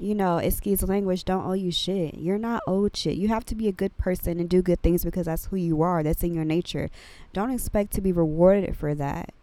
you 0.00 0.14
know, 0.14 0.40
the 0.40 0.86
language, 0.86 1.24
don't 1.24 1.44
owe 1.44 1.54
you 1.54 1.72
shit. 1.72 2.14
You're 2.14 2.38
not 2.38 2.62
owed 2.66 2.96
shit. 2.96 3.16
You 3.16 3.28
have 3.28 3.44
to 3.46 3.54
be 3.54 3.68
a 3.68 3.72
good 3.72 3.96
person 3.96 4.38
and 4.38 4.48
do 4.48 4.62
good 4.62 4.80
things 4.80 5.04
because 5.04 5.26
that's 5.26 5.46
who 5.46 5.56
you 5.56 5.82
are. 5.82 6.02
That's 6.02 6.22
in 6.22 6.34
your 6.34 6.44
nature. 6.44 6.90
Don't 7.32 7.50
expect 7.50 7.92
to 7.94 8.00
be 8.00 8.12
rewarded 8.12 8.76
for 8.76 8.94
that. 8.94 9.34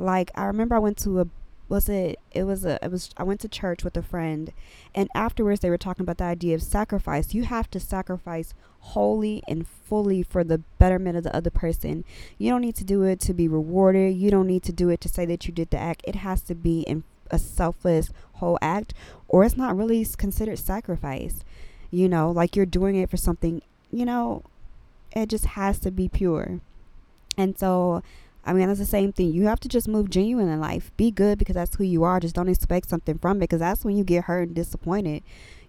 Like 0.00 0.30
I 0.34 0.44
remember 0.44 0.74
I 0.74 0.78
went 0.78 0.96
to 0.98 1.20
a 1.20 1.26
was 1.68 1.88
it 1.88 2.18
it 2.32 2.44
was 2.44 2.64
a 2.64 2.84
it 2.84 2.90
was 2.90 3.10
I 3.16 3.22
went 3.22 3.40
to 3.40 3.48
church 3.48 3.84
with 3.84 3.96
a 3.96 4.02
friend 4.02 4.52
and 4.92 5.08
afterwards 5.14 5.60
they 5.60 5.70
were 5.70 5.78
talking 5.78 6.02
about 6.02 6.18
the 6.18 6.24
idea 6.24 6.54
of 6.54 6.62
sacrifice. 6.62 7.34
You 7.34 7.44
have 7.44 7.70
to 7.70 7.78
sacrifice 7.78 8.54
wholly 8.80 9.42
and 9.46 9.68
fully 9.68 10.22
for 10.22 10.42
the 10.42 10.58
betterment 10.78 11.16
of 11.16 11.22
the 11.22 11.36
other 11.36 11.50
person. 11.50 12.04
You 12.38 12.50
don't 12.50 12.62
need 12.62 12.76
to 12.76 12.84
do 12.84 13.02
it 13.02 13.20
to 13.20 13.34
be 13.34 13.46
rewarded. 13.46 14.16
You 14.16 14.30
don't 14.30 14.46
need 14.46 14.62
to 14.64 14.72
do 14.72 14.88
it 14.88 15.00
to 15.02 15.08
say 15.08 15.26
that 15.26 15.46
you 15.46 15.52
did 15.52 15.70
the 15.70 15.78
act. 15.78 16.02
It 16.04 16.16
has 16.16 16.40
to 16.42 16.54
be 16.54 16.80
in 16.80 17.04
a 17.30 17.38
selfless 17.38 18.10
whole 18.34 18.58
act 18.60 18.94
or 19.28 19.44
it's 19.44 19.56
not 19.56 19.76
really 19.76 20.04
considered 20.16 20.58
sacrifice. 20.58 21.44
You 21.90 22.08
know, 22.08 22.30
like 22.30 22.56
you're 22.56 22.66
doing 22.66 22.96
it 22.96 23.10
for 23.10 23.16
something, 23.16 23.62
you 23.92 24.04
know, 24.04 24.42
it 25.12 25.28
just 25.28 25.44
has 25.44 25.78
to 25.80 25.90
be 25.90 26.08
pure. 26.08 26.60
And 27.36 27.58
so 27.58 28.02
I 28.44 28.52
mean, 28.52 28.68
that's 28.68 28.78
the 28.78 28.86
same 28.86 29.12
thing. 29.12 29.32
You 29.32 29.46
have 29.46 29.60
to 29.60 29.68
just 29.68 29.88
move 29.88 30.10
genuine 30.10 30.48
in 30.48 30.60
life. 30.60 30.90
Be 30.96 31.10
good 31.10 31.38
because 31.38 31.54
that's 31.54 31.76
who 31.76 31.84
you 31.84 32.04
are. 32.04 32.20
Just 32.20 32.34
don't 32.34 32.48
expect 32.48 32.88
something 32.88 33.18
from 33.18 33.38
it 33.38 33.40
because 33.40 33.60
that's 33.60 33.84
when 33.84 33.96
you 33.96 34.04
get 34.04 34.24
hurt 34.24 34.48
and 34.48 34.54
disappointed. 34.54 35.22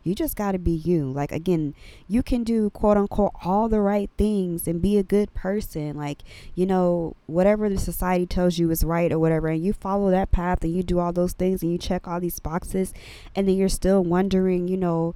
You 0.03 0.15
just 0.15 0.35
got 0.35 0.53
to 0.53 0.59
be 0.59 0.71
you. 0.71 1.11
Like, 1.11 1.31
again, 1.31 1.75
you 2.07 2.23
can 2.23 2.43
do 2.43 2.69
quote 2.71 2.97
unquote 2.97 3.33
all 3.43 3.69
the 3.69 3.81
right 3.81 4.09
things 4.17 4.67
and 4.67 4.81
be 4.81 4.97
a 4.97 5.03
good 5.03 5.33
person. 5.33 5.95
Like, 5.95 6.23
you 6.55 6.65
know, 6.65 7.15
whatever 7.27 7.69
the 7.69 7.77
society 7.77 8.25
tells 8.25 8.57
you 8.57 8.71
is 8.71 8.83
right 8.83 9.11
or 9.11 9.19
whatever, 9.19 9.49
and 9.49 9.63
you 9.63 9.73
follow 9.73 10.09
that 10.09 10.31
path 10.31 10.63
and 10.63 10.75
you 10.75 10.81
do 10.81 10.99
all 10.99 11.13
those 11.13 11.33
things 11.33 11.61
and 11.61 11.71
you 11.71 11.77
check 11.77 12.07
all 12.07 12.19
these 12.19 12.39
boxes, 12.39 12.93
and 13.35 13.47
then 13.47 13.55
you're 13.55 13.69
still 13.69 14.03
wondering, 14.03 14.67
you 14.67 14.77
know, 14.77 15.13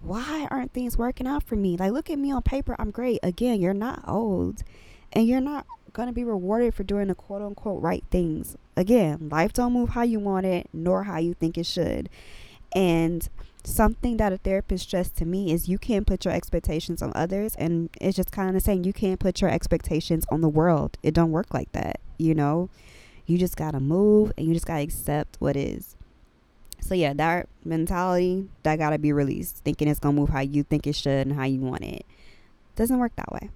why 0.00 0.48
aren't 0.50 0.72
things 0.72 0.96
working 0.98 1.26
out 1.26 1.42
for 1.42 1.56
me? 1.56 1.76
Like, 1.76 1.92
look 1.92 2.10
at 2.10 2.18
me 2.18 2.32
on 2.32 2.42
paper. 2.42 2.74
I'm 2.78 2.90
great. 2.90 3.20
Again, 3.22 3.60
you're 3.60 3.74
not 3.74 4.02
old 4.08 4.62
and 5.12 5.26
you're 5.26 5.40
not 5.40 5.66
going 5.92 6.08
to 6.08 6.12
be 6.12 6.24
rewarded 6.24 6.74
for 6.74 6.82
doing 6.82 7.08
the 7.08 7.14
quote 7.14 7.42
unquote 7.42 7.82
right 7.82 8.04
things. 8.10 8.56
Again, 8.76 9.28
life 9.30 9.52
don't 9.52 9.72
move 9.72 9.90
how 9.90 10.02
you 10.02 10.18
want 10.18 10.46
it, 10.46 10.68
nor 10.72 11.04
how 11.04 11.18
you 11.18 11.34
think 11.34 11.58
it 11.58 11.66
should. 11.66 12.08
And 12.74 13.28
something 13.64 14.16
that 14.16 14.32
a 14.32 14.38
therapist 14.38 14.84
stressed 14.84 15.16
to 15.16 15.24
me 15.24 15.52
is 15.52 15.68
you 15.68 15.78
can't 15.78 16.06
put 16.06 16.24
your 16.24 16.34
expectations 16.34 17.00
on 17.00 17.12
others 17.14 17.54
and 17.56 17.90
it's 18.00 18.16
just 18.16 18.32
kind 18.32 18.56
of 18.56 18.62
saying 18.62 18.82
you 18.82 18.92
can't 18.92 19.20
put 19.20 19.40
your 19.40 19.50
expectations 19.50 20.24
on 20.32 20.40
the 20.40 20.48
world. 20.48 20.98
It 21.02 21.14
don't 21.14 21.30
work 21.30 21.54
like 21.54 21.70
that 21.72 22.00
you 22.22 22.34
know? 22.34 22.70
You 23.26 23.38
just 23.38 23.56
gotta 23.56 23.80
move 23.80 24.32
and 24.36 24.46
you 24.46 24.54
just 24.54 24.66
gotta 24.66 24.82
accept 24.82 25.36
what 25.38 25.56
is. 25.56 25.96
So 26.80 26.94
yeah 26.94 27.12
that 27.14 27.48
mentality 27.64 28.48
that 28.62 28.76
gotta 28.76 28.98
be 28.98 29.12
released 29.12 29.58
thinking 29.58 29.88
it's 29.88 30.00
gonna 30.00 30.18
move 30.18 30.30
how 30.30 30.40
you 30.40 30.62
think 30.62 30.86
it 30.86 30.94
should 30.94 31.26
and 31.26 31.36
how 31.36 31.44
you 31.44 31.60
want 31.60 31.84
it. 31.84 32.04
Doesn't 32.76 32.98
work 32.98 33.14
that 33.16 33.30
way 33.32 33.50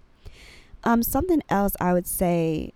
um, 0.86 1.02
something 1.02 1.42
else 1.50 1.74
I 1.80 1.92
would 1.92 2.06
say 2.06 2.72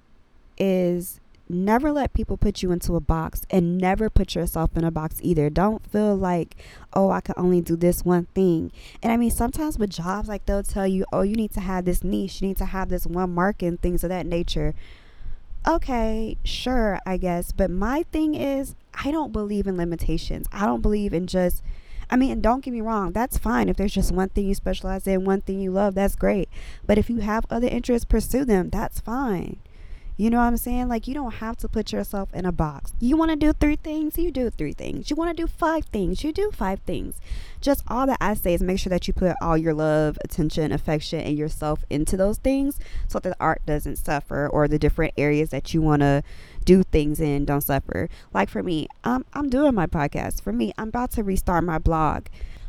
is 0.58 1.20
never 1.48 1.92
let 1.92 2.12
people 2.12 2.36
put 2.36 2.60
you 2.60 2.72
into 2.72 2.96
a 2.96 3.00
box 3.00 3.42
and 3.50 3.78
never 3.78 4.10
put 4.10 4.34
yourself 4.34 4.76
in 4.76 4.82
a 4.82 4.90
box 4.90 5.20
either. 5.22 5.48
Don't 5.48 5.86
feel 5.86 6.16
like, 6.16 6.56
oh, 6.92 7.10
I 7.10 7.20
can 7.20 7.36
only 7.36 7.60
do 7.60 7.76
this 7.76 8.04
one 8.04 8.26
thing. 8.34 8.72
And 9.00 9.12
I 9.12 9.16
mean, 9.16 9.30
sometimes 9.30 9.78
with 9.78 9.90
jobs, 9.90 10.28
like 10.28 10.44
they'll 10.44 10.64
tell 10.64 10.88
you, 10.88 11.06
oh, 11.12 11.22
you 11.22 11.36
need 11.36 11.52
to 11.52 11.60
have 11.60 11.84
this 11.84 12.02
niche, 12.02 12.42
you 12.42 12.48
need 12.48 12.56
to 12.58 12.66
have 12.66 12.88
this 12.88 13.06
one 13.06 13.32
market 13.32 13.66
and 13.66 13.80
things 13.80 14.02
of 14.02 14.10
that 14.10 14.26
nature. 14.26 14.74
Okay, 15.68 16.36
sure, 16.42 16.98
I 17.06 17.16
guess. 17.16 17.52
But 17.52 17.70
my 17.70 18.02
thing 18.10 18.34
is, 18.34 18.74
I 18.92 19.12
don't 19.12 19.32
believe 19.32 19.68
in 19.68 19.76
limitations. 19.76 20.48
I 20.50 20.66
don't 20.66 20.82
believe 20.82 21.14
in 21.14 21.28
just 21.28 21.62
I 22.10 22.16
mean, 22.16 22.40
don't 22.40 22.64
get 22.64 22.72
me 22.72 22.80
wrong, 22.80 23.12
that's 23.12 23.38
fine. 23.38 23.68
If 23.68 23.76
there's 23.76 23.94
just 23.94 24.12
one 24.12 24.30
thing 24.30 24.46
you 24.46 24.54
specialize 24.54 25.06
in, 25.06 25.24
one 25.24 25.42
thing 25.42 25.60
you 25.60 25.70
love, 25.70 25.94
that's 25.94 26.16
great. 26.16 26.48
But 26.84 26.98
if 26.98 27.08
you 27.08 27.18
have 27.18 27.46
other 27.48 27.68
interests, 27.68 28.04
pursue 28.04 28.44
them. 28.44 28.68
That's 28.70 29.00
fine. 29.00 29.58
You 30.20 30.28
know 30.28 30.36
what 30.36 30.48
I'm 30.48 30.58
saying? 30.58 30.88
Like, 30.88 31.08
you 31.08 31.14
don't 31.14 31.32
have 31.36 31.56
to 31.56 31.68
put 31.68 31.92
yourself 31.92 32.28
in 32.34 32.44
a 32.44 32.52
box. 32.52 32.92
You 33.00 33.16
want 33.16 33.30
to 33.30 33.36
do 33.36 33.54
three 33.54 33.76
things, 33.76 34.18
you 34.18 34.30
do 34.30 34.50
three 34.50 34.74
things. 34.74 35.08
You 35.08 35.16
want 35.16 35.34
to 35.34 35.42
do 35.42 35.46
five 35.46 35.86
things, 35.86 36.22
you 36.22 36.30
do 36.30 36.50
five 36.50 36.80
things. 36.80 37.18
Just 37.62 37.82
all 37.88 38.06
that 38.06 38.18
I 38.20 38.34
say 38.34 38.52
is 38.52 38.60
make 38.60 38.78
sure 38.78 38.90
that 38.90 39.08
you 39.08 39.14
put 39.14 39.34
all 39.40 39.56
your 39.56 39.72
love, 39.72 40.18
attention, 40.22 40.72
affection, 40.72 41.20
and 41.20 41.38
yourself 41.38 41.86
into 41.88 42.18
those 42.18 42.36
things 42.36 42.78
so 43.08 43.18
that 43.18 43.30
the 43.30 43.36
art 43.40 43.62
doesn't 43.64 43.96
suffer 43.96 44.46
or 44.46 44.68
the 44.68 44.78
different 44.78 45.14
areas 45.16 45.48
that 45.48 45.72
you 45.72 45.80
want 45.80 46.00
to 46.02 46.22
do 46.66 46.82
things 46.82 47.18
in 47.18 47.46
don't 47.46 47.62
suffer. 47.62 48.10
Like 48.34 48.50
for 48.50 48.62
me, 48.62 48.88
I'm 49.02 49.48
doing 49.48 49.74
my 49.74 49.86
podcast. 49.86 50.42
For 50.42 50.52
me, 50.52 50.74
I'm 50.76 50.88
about 50.88 51.12
to 51.12 51.22
restart 51.22 51.64
my 51.64 51.78
blog. 51.78 52.26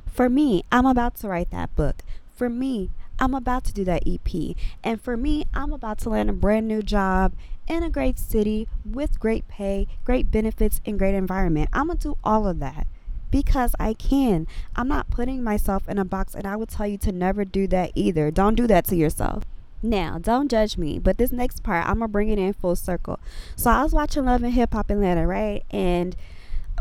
For 0.10 0.30
me, 0.30 0.64
I'm 0.72 0.86
about 0.86 1.18
to 1.18 1.28
write 1.28 1.52
that 1.52 1.76
book. 1.76 2.02
For 2.34 2.50
me, 2.50 2.92
I'm 3.22 3.36
about 3.36 3.64
to 3.66 3.74
do 3.74 3.86
that 3.86 4.04
EP. 4.08 4.56
And 4.84 5.00
for 5.00 5.16
me, 5.16 5.46
I'm 5.54 5.72
about 5.72 6.00
to 6.00 6.10
land 6.10 6.32
a 6.32 6.34
brand 6.34 6.68
new 6.68 6.82
job 6.82 7.34
in 7.68 7.84
a 7.84 7.90
great 7.90 8.18
city 8.18 8.68
with 8.84 9.20
great 9.20 9.48
pay, 9.48 9.88
great 10.04 10.32
benefits, 10.32 10.82
and 10.88 10.98
great 10.98 11.14
environment. 11.14 11.70
I'm 11.72 11.86
going 11.86 12.00
to 12.00 12.08
do 12.10 12.18
all 12.24 12.48
of 12.48 12.58
that 12.60 12.88
because 13.30 13.76
I 13.80 13.94
can. 13.94 14.48
I'm 14.76 14.88
not 14.88 15.12
putting 15.12 15.44
myself 15.44 15.88
in 15.88 16.00
a 16.00 16.04
box, 16.04 16.34
and 16.34 16.48
I 16.48 16.56
would 16.56 16.70
tell 16.70 16.88
you 16.88 16.98
to 16.98 17.12
never 17.12 17.46
do 17.46 17.68
that 17.68 17.92
either. 17.94 18.32
Don't 18.32 18.56
do 18.56 18.66
that 18.66 18.86
to 18.86 18.96
yourself. 18.96 19.44
Now, 19.84 20.18
don't 20.20 20.50
judge 20.50 20.78
me, 20.78 20.98
but 20.98 21.18
this 21.18 21.32
next 21.32 21.64
part, 21.64 21.88
I'm 21.88 22.00
gonna 22.00 22.08
bring 22.08 22.30
it 22.30 22.38
in 22.38 22.54
full 22.54 22.76
circle. 22.76 23.20
So 23.56 23.72
I 23.72 23.84
was 23.84 23.94
watching 23.94 24.26
Love 24.26 24.44
and 24.44 24.54
Hip 24.54 24.74
Hop 24.74 24.92
Atlanta, 24.92 25.26
right? 25.26 25.64
And 25.72 26.16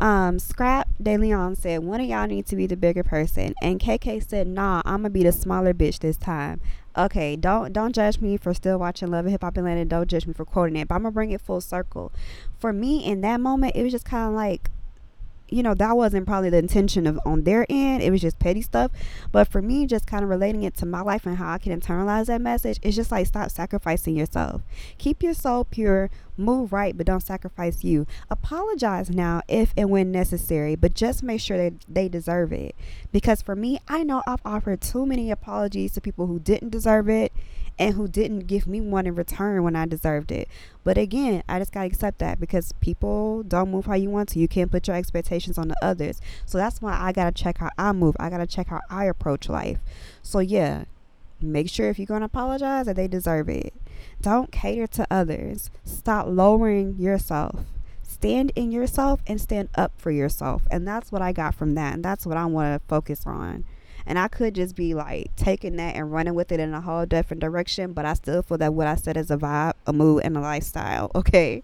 um, 0.01 0.39
Scrap 0.39 0.89
De 1.01 1.15
Leon 1.17 1.55
said, 1.55 1.83
one 1.83 2.01
of 2.01 2.07
y'all 2.07 2.27
need 2.27 2.45
to 2.47 2.55
be 2.55 2.65
the 2.65 2.75
bigger 2.75 3.03
person. 3.03 3.53
And 3.61 3.79
KK 3.79 4.27
said, 4.27 4.47
nah, 4.47 4.81
I'm 4.83 5.01
going 5.01 5.03
to 5.03 5.09
be 5.11 5.23
the 5.23 5.31
smaller 5.31 5.73
bitch 5.73 5.99
this 5.99 6.17
time. 6.17 6.59
okay, 6.97 7.35
don't 7.35 7.71
don't 7.71 7.93
judge 7.93 8.19
me 8.19 8.37
for 8.37 8.53
still 8.53 8.77
watching 8.77 9.09
Love 9.09 9.25
and 9.25 9.31
Hip 9.31 9.43
Hop 9.43 9.57
Atlanta. 9.57 9.85
Don't 9.85 10.09
judge 10.09 10.27
me 10.27 10.33
for 10.33 10.45
quoting 10.45 10.75
it. 10.75 10.87
But 10.87 10.95
I'm 10.95 11.03
gonna 11.03 11.11
bring 11.11 11.31
it 11.31 11.41
full 11.41 11.61
circle. 11.61 12.11
For 12.59 12.73
me, 12.73 13.05
in 13.05 13.21
that 13.21 13.39
moment, 13.39 13.75
it 13.75 13.83
was 13.83 13.91
just 13.91 14.05
kind 14.05 14.27
of 14.27 14.33
like 14.35 14.69
you 15.51 15.61
know 15.61 15.73
that 15.73 15.95
wasn't 15.97 16.25
probably 16.25 16.49
the 16.49 16.57
intention 16.57 17.05
of 17.05 17.19
on 17.25 17.43
their 17.43 17.65
end. 17.69 18.01
It 18.01 18.09
was 18.09 18.21
just 18.21 18.39
petty 18.39 18.61
stuff. 18.61 18.91
But 19.31 19.47
for 19.47 19.61
me 19.61 19.85
just 19.85 20.07
kind 20.07 20.23
of 20.23 20.29
relating 20.29 20.63
it 20.63 20.75
to 20.77 20.85
my 20.85 21.01
life 21.01 21.25
and 21.25 21.37
how 21.37 21.53
i 21.53 21.57
can 21.57 21.77
internalize 21.77 22.27
that 22.27 22.41
message 22.41 22.79
it's 22.81 22.95
just 22.95 23.11
like 23.11 23.27
stop 23.27 23.51
sacrificing 23.51 24.15
yourself. 24.15 24.61
Keep 24.97 25.21
your 25.21 25.33
soul 25.33 25.65
pure 25.65 26.09
move 26.37 26.73
right 26.73 26.97
but 26.97 27.05
don't 27.05 27.21
sacrifice 27.21 27.83
you. 27.83 28.07
Apologize 28.29 29.09
now 29.09 29.41
if 29.47 29.73
and 29.75 29.89
when 29.89 30.11
necessary 30.11 30.75
but 30.75 30.93
just 30.93 31.21
make 31.21 31.41
sure 31.41 31.57
that 31.57 31.73
they 31.87 32.07
deserve 32.07 32.53
it. 32.53 32.75
Because 33.11 33.41
for 33.41 33.55
me 33.55 33.79
i 33.87 34.03
know 34.03 34.23
i've 34.25 34.41
offered 34.45 34.81
too 34.81 35.05
many 35.05 35.29
apologies 35.29 35.91
to 35.93 36.01
people 36.01 36.27
who 36.27 36.39
didn't 36.39 36.69
deserve 36.69 37.09
it 37.09 37.33
and 37.77 37.95
who 37.95 38.07
didn't 38.07 38.47
give 38.47 38.67
me 38.67 38.81
one 38.81 39.07
in 39.07 39.15
return 39.15 39.63
when 39.63 39.75
I 39.75 39.85
deserved 39.85 40.31
it. 40.31 40.47
But 40.83 40.97
again, 40.97 41.43
I 41.47 41.59
just 41.59 41.71
got 41.71 41.81
to 41.81 41.87
accept 41.87 42.19
that 42.19 42.39
because 42.39 42.73
people 42.81 43.43
don't 43.43 43.71
move 43.71 43.85
how 43.85 43.95
you 43.95 44.09
want 44.09 44.29
to. 44.29 44.39
You 44.39 44.47
can't 44.47 44.71
put 44.71 44.87
your 44.87 44.97
expectations 44.97 45.57
on 45.57 45.67
the 45.67 45.75
others. 45.81 46.21
So 46.45 46.57
that's 46.57 46.81
why 46.81 46.97
I 46.99 47.11
got 47.11 47.33
to 47.35 47.43
check 47.43 47.57
how 47.57 47.69
I 47.77 47.91
move. 47.91 48.15
I 48.19 48.29
got 48.29 48.37
to 48.37 48.47
check 48.47 48.67
how 48.67 48.81
I 48.89 49.05
approach 49.05 49.49
life. 49.49 49.79
So 50.21 50.39
yeah, 50.39 50.85
make 51.41 51.69
sure 51.69 51.89
if 51.89 51.99
you're 51.99 52.05
going 52.05 52.21
to 52.21 52.25
apologize 52.25 52.85
that 52.85 52.95
they 52.95 53.07
deserve 53.07 53.49
it. 53.49 53.73
Don't 54.21 54.51
cater 54.51 54.87
to 54.87 55.07
others. 55.09 55.69
Stop 55.83 56.27
lowering 56.29 56.95
yourself. 56.97 57.65
Stand 58.03 58.51
in 58.55 58.71
yourself 58.71 59.21
and 59.25 59.41
stand 59.41 59.69
up 59.75 59.93
for 59.97 60.11
yourself. 60.11 60.63
And 60.69 60.87
that's 60.87 61.11
what 61.11 61.21
I 61.21 61.31
got 61.31 61.55
from 61.55 61.73
that. 61.75 61.95
And 61.95 62.05
that's 62.05 62.25
what 62.25 62.37
I 62.37 62.45
want 62.45 62.79
to 62.79 62.87
focus 62.87 63.25
on. 63.25 63.63
And 64.11 64.19
I 64.19 64.27
could 64.27 64.55
just 64.55 64.75
be 64.75 64.93
like 64.93 65.33
taking 65.37 65.77
that 65.77 65.95
and 65.95 66.11
running 66.11 66.35
with 66.35 66.51
it 66.51 66.59
in 66.59 66.73
a 66.73 66.81
whole 66.81 67.05
different 67.05 67.39
direction, 67.39 67.93
but 67.93 68.03
I 68.03 68.13
still 68.13 68.41
feel 68.41 68.57
that 68.57 68.73
what 68.73 68.85
I 68.85 68.95
said 68.95 69.15
is 69.15 69.31
a 69.31 69.37
vibe, 69.37 69.75
a 69.87 69.93
mood, 69.93 70.23
and 70.25 70.35
a 70.35 70.41
lifestyle. 70.41 71.09
Okay. 71.15 71.63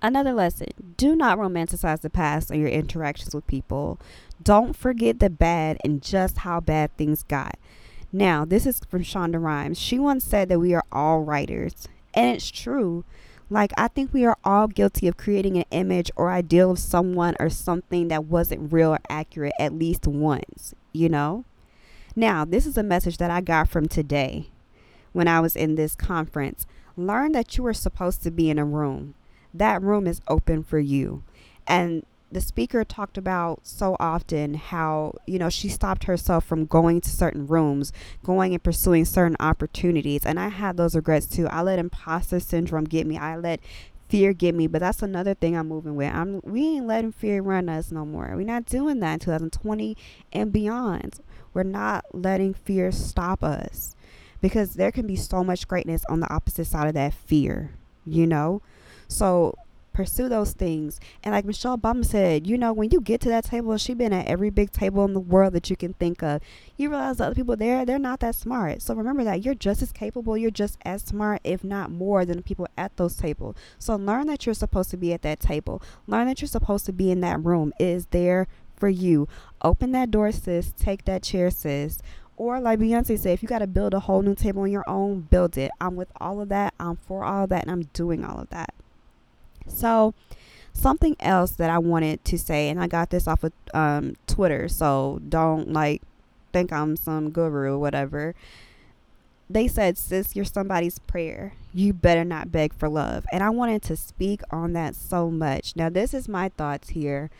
Another 0.00 0.32
lesson 0.32 0.68
do 0.96 1.16
not 1.16 1.38
romanticize 1.38 2.02
the 2.02 2.08
past 2.08 2.52
or 2.52 2.54
your 2.54 2.68
interactions 2.68 3.34
with 3.34 3.44
people. 3.48 3.98
Don't 4.40 4.76
forget 4.76 5.18
the 5.18 5.28
bad 5.30 5.78
and 5.82 6.00
just 6.00 6.38
how 6.38 6.60
bad 6.60 6.96
things 6.96 7.24
got. 7.24 7.58
Now, 8.12 8.44
this 8.44 8.66
is 8.66 8.82
from 8.88 9.02
Shonda 9.02 9.42
Rhimes. 9.42 9.76
She 9.76 9.98
once 9.98 10.22
said 10.22 10.48
that 10.48 10.60
we 10.60 10.72
are 10.74 10.84
all 10.92 11.24
writers, 11.24 11.88
and 12.14 12.36
it's 12.36 12.52
true. 12.52 13.04
Like, 13.50 13.72
I 13.76 13.88
think 13.88 14.12
we 14.12 14.24
are 14.24 14.38
all 14.44 14.68
guilty 14.68 15.08
of 15.08 15.16
creating 15.16 15.56
an 15.56 15.64
image 15.72 16.12
or 16.14 16.30
ideal 16.30 16.70
of 16.70 16.78
someone 16.78 17.34
or 17.40 17.50
something 17.50 18.06
that 18.08 18.26
wasn't 18.26 18.72
real 18.72 18.90
or 18.90 19.00
accurate 19.08 19.54
at 19.58 19.74
least 19.74 20.06
once, 20.06 20.72
you 20.92 21.08
know? 21.08 21.44
Now, 22.20 22.44
this 22.44 22.66
is 22.66 22.76
a 22.76 22.82
message 22.82 23.16
that 23.16 23.30
I 23.30 23.40
got 23.40 23.70
from 23.70 23.88
today 23.88 24.50
when 25.14 25.26
I 25.26 25.40
was 25.40 25.56
in 25.56 25.76
this 25.76 25.94
conference. 25.94 26.66
Learn 26.94 27.32
that 27.32 27.56
you 27.56 27.64
are 27.64 27.72
supposed 27.72 28.22
to 28.24 28.30
be 28.30 28.50
in 28.50 28.58
a 28.58 28.64
room. 28.66 29.14
That 29.54 29.80
room 29.80 30.06
is 30.06 30.20
open 30.28 30.62
for 30.62 30.78
you. 30.78 31.22
And 31.66 32.04
the 32.30 32.42
speaker 32.42 32.84
talked 32.84 33.16
about 33.16 33.60
so 33.62 33.96
often 33.98 34.52
how, 34.52 35.14
you 35.26 35.38
know, 35.38 35.48
she 35.48 35.70
stopped 35.70 36.04
herself 36.04 36.44
from 36.44 36.66
going 36.66 37.00
to 37.00 37.08
certain 37.08 37.46
rooms, 37.46 37.90
going 38.22 38.52
and 38.52 38.62
pursuing 38.62 39.06
certain 39.06 39.38
opportunities. 39.40 40.26
And 40.26 40.38
I 40.38 40.48
had 40.48 40.76
those 40.76 40.94
regrets 40.94 41.26
too. 41.26 41.48
I 41.48 41.62
let 41.62 41.78
imposter 41.78 42.38
syndrome 42.38 42.84
get 42.84 43.06
me. 43.06 43.16
I 43.16 43.36
let 43.36 43.60
fear 44.10 44.34
get 44.34 44.54
me. 44.54 44.66
But 44.66 44.80
that's 44.80 45.02
another 45.02 45.32
thing 45.32 45.56
I'm 45.56 45.68
moving 45.68 45.96
with. 45.96 46.12
I'm 46.12 46.42
we 46.44 46.76
ain't 46.76 46.86
letting 46.86 47.12
fear 47.12 47.40
run 47.40 47.70
us 47.70 47.90
no 47.90 48.04
more. 48.04 48.30
We're 48.34 48.42
not 48.42 48.66
doing 48.66 49.00
that 49.00 49.14
in 49.14 49.20
2020 49.20 49.96
and 50.34 50.52
beyond. 50.52 51.20
We're 51.52 51.62
not 51.62 52.04
letting 52.12 52.54
fear 52.54 52.92
stop 52.92 53.42
us 53.42 53.94
because 54.40 54.74
there 54.74 54.92
can 54.92 55.06
be 55.06 55.16
so 55.16 55.44
much 55.44 55.68
greatness 55.68 56.04
on 56.08 56.20
the 56.20 56.32
opposite 56.32 56.66
side 56.66 56.88
of 56.88 56.94
that 56.94 57.14
fear, 57.14 57.72
you 58.06 58.26
know? 58.26 58.62
So 59.08 59.56
pursue 59.92 60.28
those 60.28 60.52
things. 60.52 61.00
And 61.22 61.34
like 61.34 61.44
Michelle 61.44 61.76
Obama 61.76 62.04
said, 62.04 62.46
you 62.46 62.56
know, 62.56 62.72
when 62.72 62.90
you 62.90 63.00
get 63.00 63.20
to 63.22 63.28
that 63.28 63.44
table, 63.44 63.76
she 63.76 63.92
been 63.92 64.12
at 64.12 64.26
every 64.26 64.50
big 64.50 64.70
table 64.70 65.04
in 65.04 65.12
the 65.12 65.20
world 65.20 65.52
that 65.54 65.68
you 65.68 65.76
can 65.76 65.94
think 65.94 66.22
of. 66.22 66.40
You 66.76 66.90
realize 66.90 67.18
the 67.18 67.26
other 67.26 67.34
people 67.34 67.56
there, 67.56 67.84
they're 67.84 67.98
not 67.98 68.20
that 68.20 68.34
smart. 68.34 68.82
So 68.82 68.94
remember 68.94 69.24
that 69.24 69.44
you're 69.44 69.54
just 69.54 69.82
as 69.82 69.92
capable, 69.92 70.36
you're 70.36 70.50
just 70.50 70.78
as 70.84 71.02
smart, 71.02 71.40
if 71.44 71.64
not 71.64 71.90
more, 71.90 72.24
than 72.24 72.38
the 72.38 72.42
people 72.42 72.68
at 72.78 72.96
those 72.96 73.16
tables. 73.16 73.56
So 73.78 73.96
learn 73.96 74.26
that 74.28 74.46
you're 74.46 74.54
supposed 74.54 74.90
to 74.90 74.96
be 74.96 75.12
at 75.12 75.22
that 75.22 75.40
table. 75.40 75.82
Learn 76.06 76.26
that 76.28 76.40
you're 76.40 76.48
supposed 76.48 76.86
to 76.86 76.92
be 76.92 77.10
in 77.10 77.20
that 77.20 77.44
room. 77.44 77.72
It 77.78 77.84
is 77.84 78.06
there 78.06 78.46
for 78.80 78.88
you. 78.88 79.28
Open 79.62 79.92
that 79.92 80.10
door, 80.10 80.32
sis. 80.32 80.72
Take 80.76 81.04
that 81.04 81.22
chair, 81.22 81.50
sis. 81.50 81.98
Or 82.36 82.58
like 82.58 82.78
Beyonce 82.78 83.18
said, 83.18 83.32
if 83.32 83.42
you 83.42 83.48
got 83.48 83.58
to 83.58 83.66
build 83.66 83.92
a 83.92 84.00
whole 84.00 84.22
new 84.22 84.34
table 84.34 84.62
on 84.62 84.70
your 84.70 84.88
own, 84.88 85.20
build 85.30 85.58
it. 85.58 85.70
I'm 85.78 85.94
with 85.94 86.08
all 86.18 86.40
of 86.40 86.48
that. 86.48 86.72
I'm 86.80 86.96
for 86.96 87.22
all 87.22 87.44
of 87.44 87.50
that, 87.50 87.64
and 87.64 87.70
I'm 87.70 87.82
doing 87.92 88.24
all 88.24 88.40
of 88.40 88.48
that. 88.48 88.72
So, 89.66 90.14
something 90.72 91.16
else 91.20 91.50
that 91.52 91.68
I 91.68 91.78
wanted 91.78 92.24
to 92.24 92.38
say, 92.38 92.70
and 92.70 92.80
I 92.80 92.86
got 92.86 93.10
this 93.10 93.28
off 93.28 93.44
of 93.44 93.52
um, 93.74 94.16
Twitter, 94.26 94.68
so 94.68 95.20
don't 95.28 95.70
like 95.72 96.00
think 96.52 96.72
I'm 96.72 96.96
some 96.96 97.30
guru 97.30 97.74
or 97.74 97.78
whatever. 97.78 98.34
They 99.48 99.66
said, 99.68 99.98
sis, 99.98 100.34
you're 100.34 100.44
somebody's 100.44 100.98
prayer. 101.00 101.54
You 101.74 101.92
better 101.92 102.24
not 102.24 102.52
beg 102.52 102.72
for 102.72 102.88
love. 102.88 103.26
And 103.32 103.42
I 103.42 103.50
wanted 103.50 103.82
to 103.82 103.96
speak 103.96 104.42
on 104.50 104.72
that 104.74 104.94
so 104.94 105.30
much. 105.30 105.74
Now, 105.74 105.88
this 105.88 106.14
is 106.14 106.28
my 106.28 106.48
thoughts 106.50 106.90
here 106.90 107.30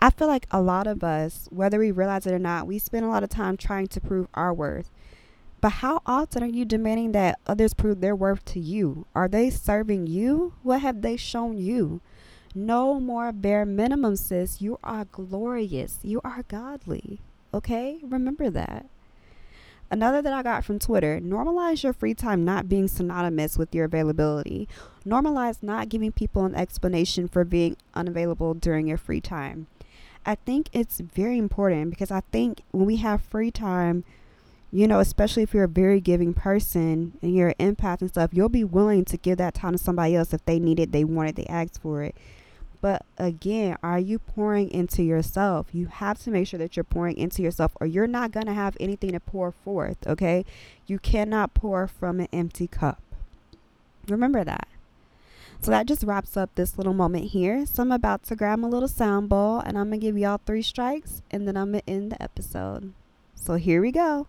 I 0.00 0.10
feel 0.10 0.28
like 0.28 0.46
a 0.50 0.60
lot 0.60 0.86
of 0.86 1.02
us, 1.02 1.48
whether 1.50 1.78
we 1.78 1.90
realize 1.90 2.26
it 2.26 2.34
or 2.34 2.38
not, 2.38 2.66
we 2.66 2.78
spend 2.78 3.04
a 3.04 3.08
lot 3.08 3.22
of 3.22 3.30
time 3.30 3.56
trying 3.56 3.86
to 3.88 4.00
prove 4.00 4.28
our 4.34 4.52
worth. 4.52 4.90
But 5.60 5.70
how 5.70 6.02
often 6.04 6.42
are 6.42 6.46
you 6.46 6.66
demanding 6.66 7.12
that 7.12 7.38
others 7.46 7.72
prove 7.72 8.00
their 8.00 8.14
worth 8.14 8.44
to 8.46 8.60
you? 8.60 9.06
Are 9.14 9.28
they 9.28 9.48
serving 9.48 10.06
you? 10.06 10.52
What 10.62 10.82
have 10.82 11.00
they 11.00 11.16
shown 11.16 11.56
you? 11.56 12.02
No 12.54 13.00
more 13.00 13.32
bare 13.32 13.64
minimum, 13.64 14.16
sis. 14.16 14.60
You 14.60 14.78
are 14.84 15.06
glorious. 15.06 16.00
You 16.02 16.20
are 16.22 16.42
godly. 16.48 17.20
Okay? 17.54 18.00
Remember 18.02 18.50
that. 18.50 18.86
Another 19.90 20.20
that 20.22 20.32
I 20.32 20.42
got 20.42 20.64
from 20.64 20.78
Twitter 20.78 21.20
normalize 21.20 21.82
your 21.82 21.92
free 21.92 22.14
time 22.14 22.44
not 22.44 22.68
being 22.68 22.88
synonymous 22.88 23.56
with 23.56 23.74
your 23.74 23.84
availability. 23.84 24.68
Normalize 25.06 25.62
not 25.62 25.88
giving 25.88 26.12
people 26.12 26.44
an 26.44 26.54
explanation 26.54 27.28
for 27.28 27.44
being 27.44 27.76
unavailable 27.94 28.54
during 28.54 28.86
your 28.86 28.98
free 28.98 29.20
time. 29.20 29.66
I 30.26 30.34
think 30.36 30.68
it's 30.72 31.00
very 31.00 31.38
important 31.38 31.90
because 31.90 32.10
I 32.10 32.20
think 32.32 32.62
when 32.70 32.86
we 32.86 32.96
have 32.96 33.22
free 33.22 33.50
time, 33.50 34.04
you 34.72 34.88
know, 34.88 34.98
especially 34.98 35.42
if 35.42 35.54
you're 35.54 35.64
a 35.64 35.68
very 35.68 36.00
giving 36.00 36.34
person 36.34 37.12
and 37.22 37.34
you're 37.34 37.54
an 37.58 37.74
empath 37.74 38.00
and 38.00 38.10
stuff, 38.10 38.30
you'll 38.32 38.48
be 38.48 38.64
willing 38.64 39.04
to 39.06 39.16
give 39.16 39.38
that 39.38 39.54
time 39.54 39.72
to 39.72 39.78
somebody 39.78 40.16
else 40.16 40.32
if 40.34 40.44
they 40.46 40.58
need 40.58 40.80
it, 40.80 40.92
they 40.92 41.04
want 41.04 41.28
it, 41.28 41.36
they 41.36 41.46
ask 41.46 41.80
for 41.80 42.02
it. 42.02 42.16
But 42.80 43.06
again, 43.16 43.78
are 43.82 43.98
you 43.98 44.18
pouring 44.18 44.70
into 44.70 45.02
yourself? 45.02 45.68
You 45.72 45.86
have 45.86 46.18
to 46.24 46.30
make 46.30 46.46
sure 46.48 46.58
that 46.58 46.76
you're 46.76 46.84
pouring 46.84 47.16
into 47.16 47.40
yourself 47.40 47.72
or 47.80 47.86
you're 47.86 48.06
not 48.06 48.32
going 48.32 48.46
to 48.46 48.52
have 48.52 48.76
anything 48.80 49.12
to 49.12 49.20
pour 49.20 49.52
forth, 49.52 49.96
okay? 50.06 50.44
You 50.86 50.98
cannot 50.98 51.54
pour 51.54 51.86
from 51.86 52.20
an 52.20 52.28
empty 52.32 52.66
cup. 52.66 53.00
Remember 54.06 54.44
that. 54.44 54.68
So 55.64 55.70
that 55.70 55.86
just 55.86 56.02
wraps 56.02 56.36
up 56.36 56.54
this 56.56 56.76
little 56.76 56.92
moment 56.92 57.30
here. 57.30 57.64
So 57.64 57.82
I'm 57.82 57.90
about 57.90 58.22
to 58.24 58.36
grab 58.36 58.58
my 58.58 58.68
little 58.68 58.86
sound 58.86 59.30
ball 59.30 59.60
and 59.60 59.78
I'm 59.78 59.90
to 59.92 59.96
give 59.96 60.18
y'all 60.18 60.38
three 60.44 60.60
strikes 60.60 61.22
and 61.30 61.48
then 61.48 61.56
I'm 61.56 61.72
to 61.72 61.80
end 61.88 62.12
the 62.12 62.22
episode. 62.22 62.92
So 63.34 63.54
here 63.54 63.80
we 63.80 63.90
go. 63.90 64.26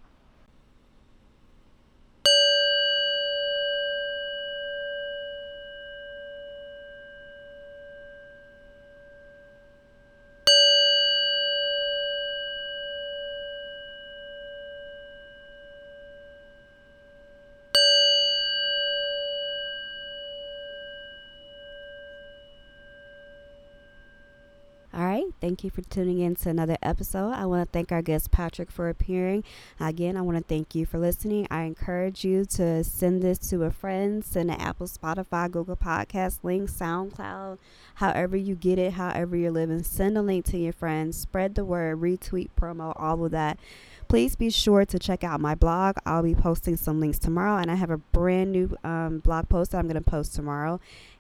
Thank 25.46 25.64
you 25.64 25.70
for 25.70 25.84
tuning 25.84 26.22
in 26.22 26.34
to 26.38 26.50
another 26.50 26.76
episode. 26.82 27.34
I 27.34 27.46
want 27.46 27.68
to 27.68 27.72
thank 27.72 27.92
our 27.92 28.02
guest 28.02 28.32
Patrick 28.32 28.72
for 28.72 28.90
appearing. 28.90 29.44
Again, 29.80 30.18
I 30.18 30.22
want 30.22 30.40
to 30.40 30.44
thank 30.44 30.74
you 30.74 30.88
for 30.88 30.98
listening. 30.98 31.46
I 31.52 31.66
encourage 31.66 32.26
you 32.26 32.46
to 32.46 32.84
send 32.84 33.22
this 33.22 33.38
to 33.50 33.62
a 33.62 33.70
friend, 33.70 34.26
send 34.26 34.50
an 34.50 34.60
Apple, 34.60 34.88
Spotify, 34.88 35.52
Google 35.52 35.76
Podcast 35.76 36.40
link, 36.42 36.68
SoundCloud, 36.72 37.60
however 37.94 38.36
you 38.36 38.56
get 38.56 38.80
it, 38.80 38.94
however 38.94 39.38
you're 39.38 39.52
living. 39.52 39.84
Send 39.84 40.18
a 40.18 40.24
link 40.24 40.46
to 40.46 40.58
your 40.58 40.74
friends, 40.74 41.16
spread 41.16 41.54
the 41.54 41.64
word, 41.64 42.02
retweet, 42.02 42.50
promo, 42.60 43.00
all 43.00 43.24
of 43.24 43.30
that. 43.30 43.60
Please 44.08 44.36
be 44.36 44.50
sure 44.50 44.84
to 44.84 44.98
check 44.98 45.24
out 45.24 45.40
my 45.40 45.54
blog. 45.54 45.98
I'll 46.08 46.24
be 46.24 46.34
posting 46.34 46.76
some 46.76 47.00
links 47.00 47.20
tomorrow, 47.20 47.58
and 47.58 47.70
I 47.70 47.76
have 47.76 47.92
a 47.92 48.00
brand 48.00 48.52
new 48.52 48.76
um, 48.84 49.20
blog 49.20 49.48
post 49.48 49.74
that 49.74 49.78
I'm 49.78 49.88
going 49.88 49.94
to 49.94 50.10
post 50.10 50.34
tomorrow. 50.34 50.80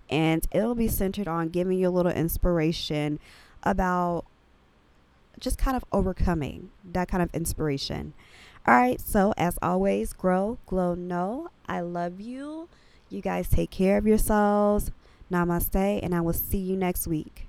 And 0.09 0.47
it'll 0.51 0.75
be 0.75 0.87
centered 0.87 1.27
on 1.27 1.49
giving 1.49 1.79
you 1.79 1.89
a 1.89 1.89
little 1.89 2.11
inspiration 2.11 3.19
about 3.65 4.25
just 5.39 5.57
kind 5.57 5.75
of 5.75 5.83
overcoming 5.91 6.71
that 6.83 7.07
kind 7.07 7.21
of 7.21 7.29
inspiration. 7.33 8.13
All 8.67 8.75
right, 8.75 8.99
so 8.99 9.33
as 9.37 9.59
always, 9.61 10.13
grow, 10.13 10.57
glow, 10.65 10.95
know. 10.95 11.49
I 11.67 11.81
love 11.81 12.19
you. 12.19 12.67
You 13.09 13.21
guys 13.21 13.49
take 13.49 13.69
care 13.69 13.97
of 13.97 14.07
yourselves. 14.07 14.91
Namaste, 15.31 15.99
and 16.03 16.15
I 16.15 16.21
will 16.21 16.33
see 16.33 16.57
you 16.57 16.75
next 16.75 17.07
week. 17.07 17.47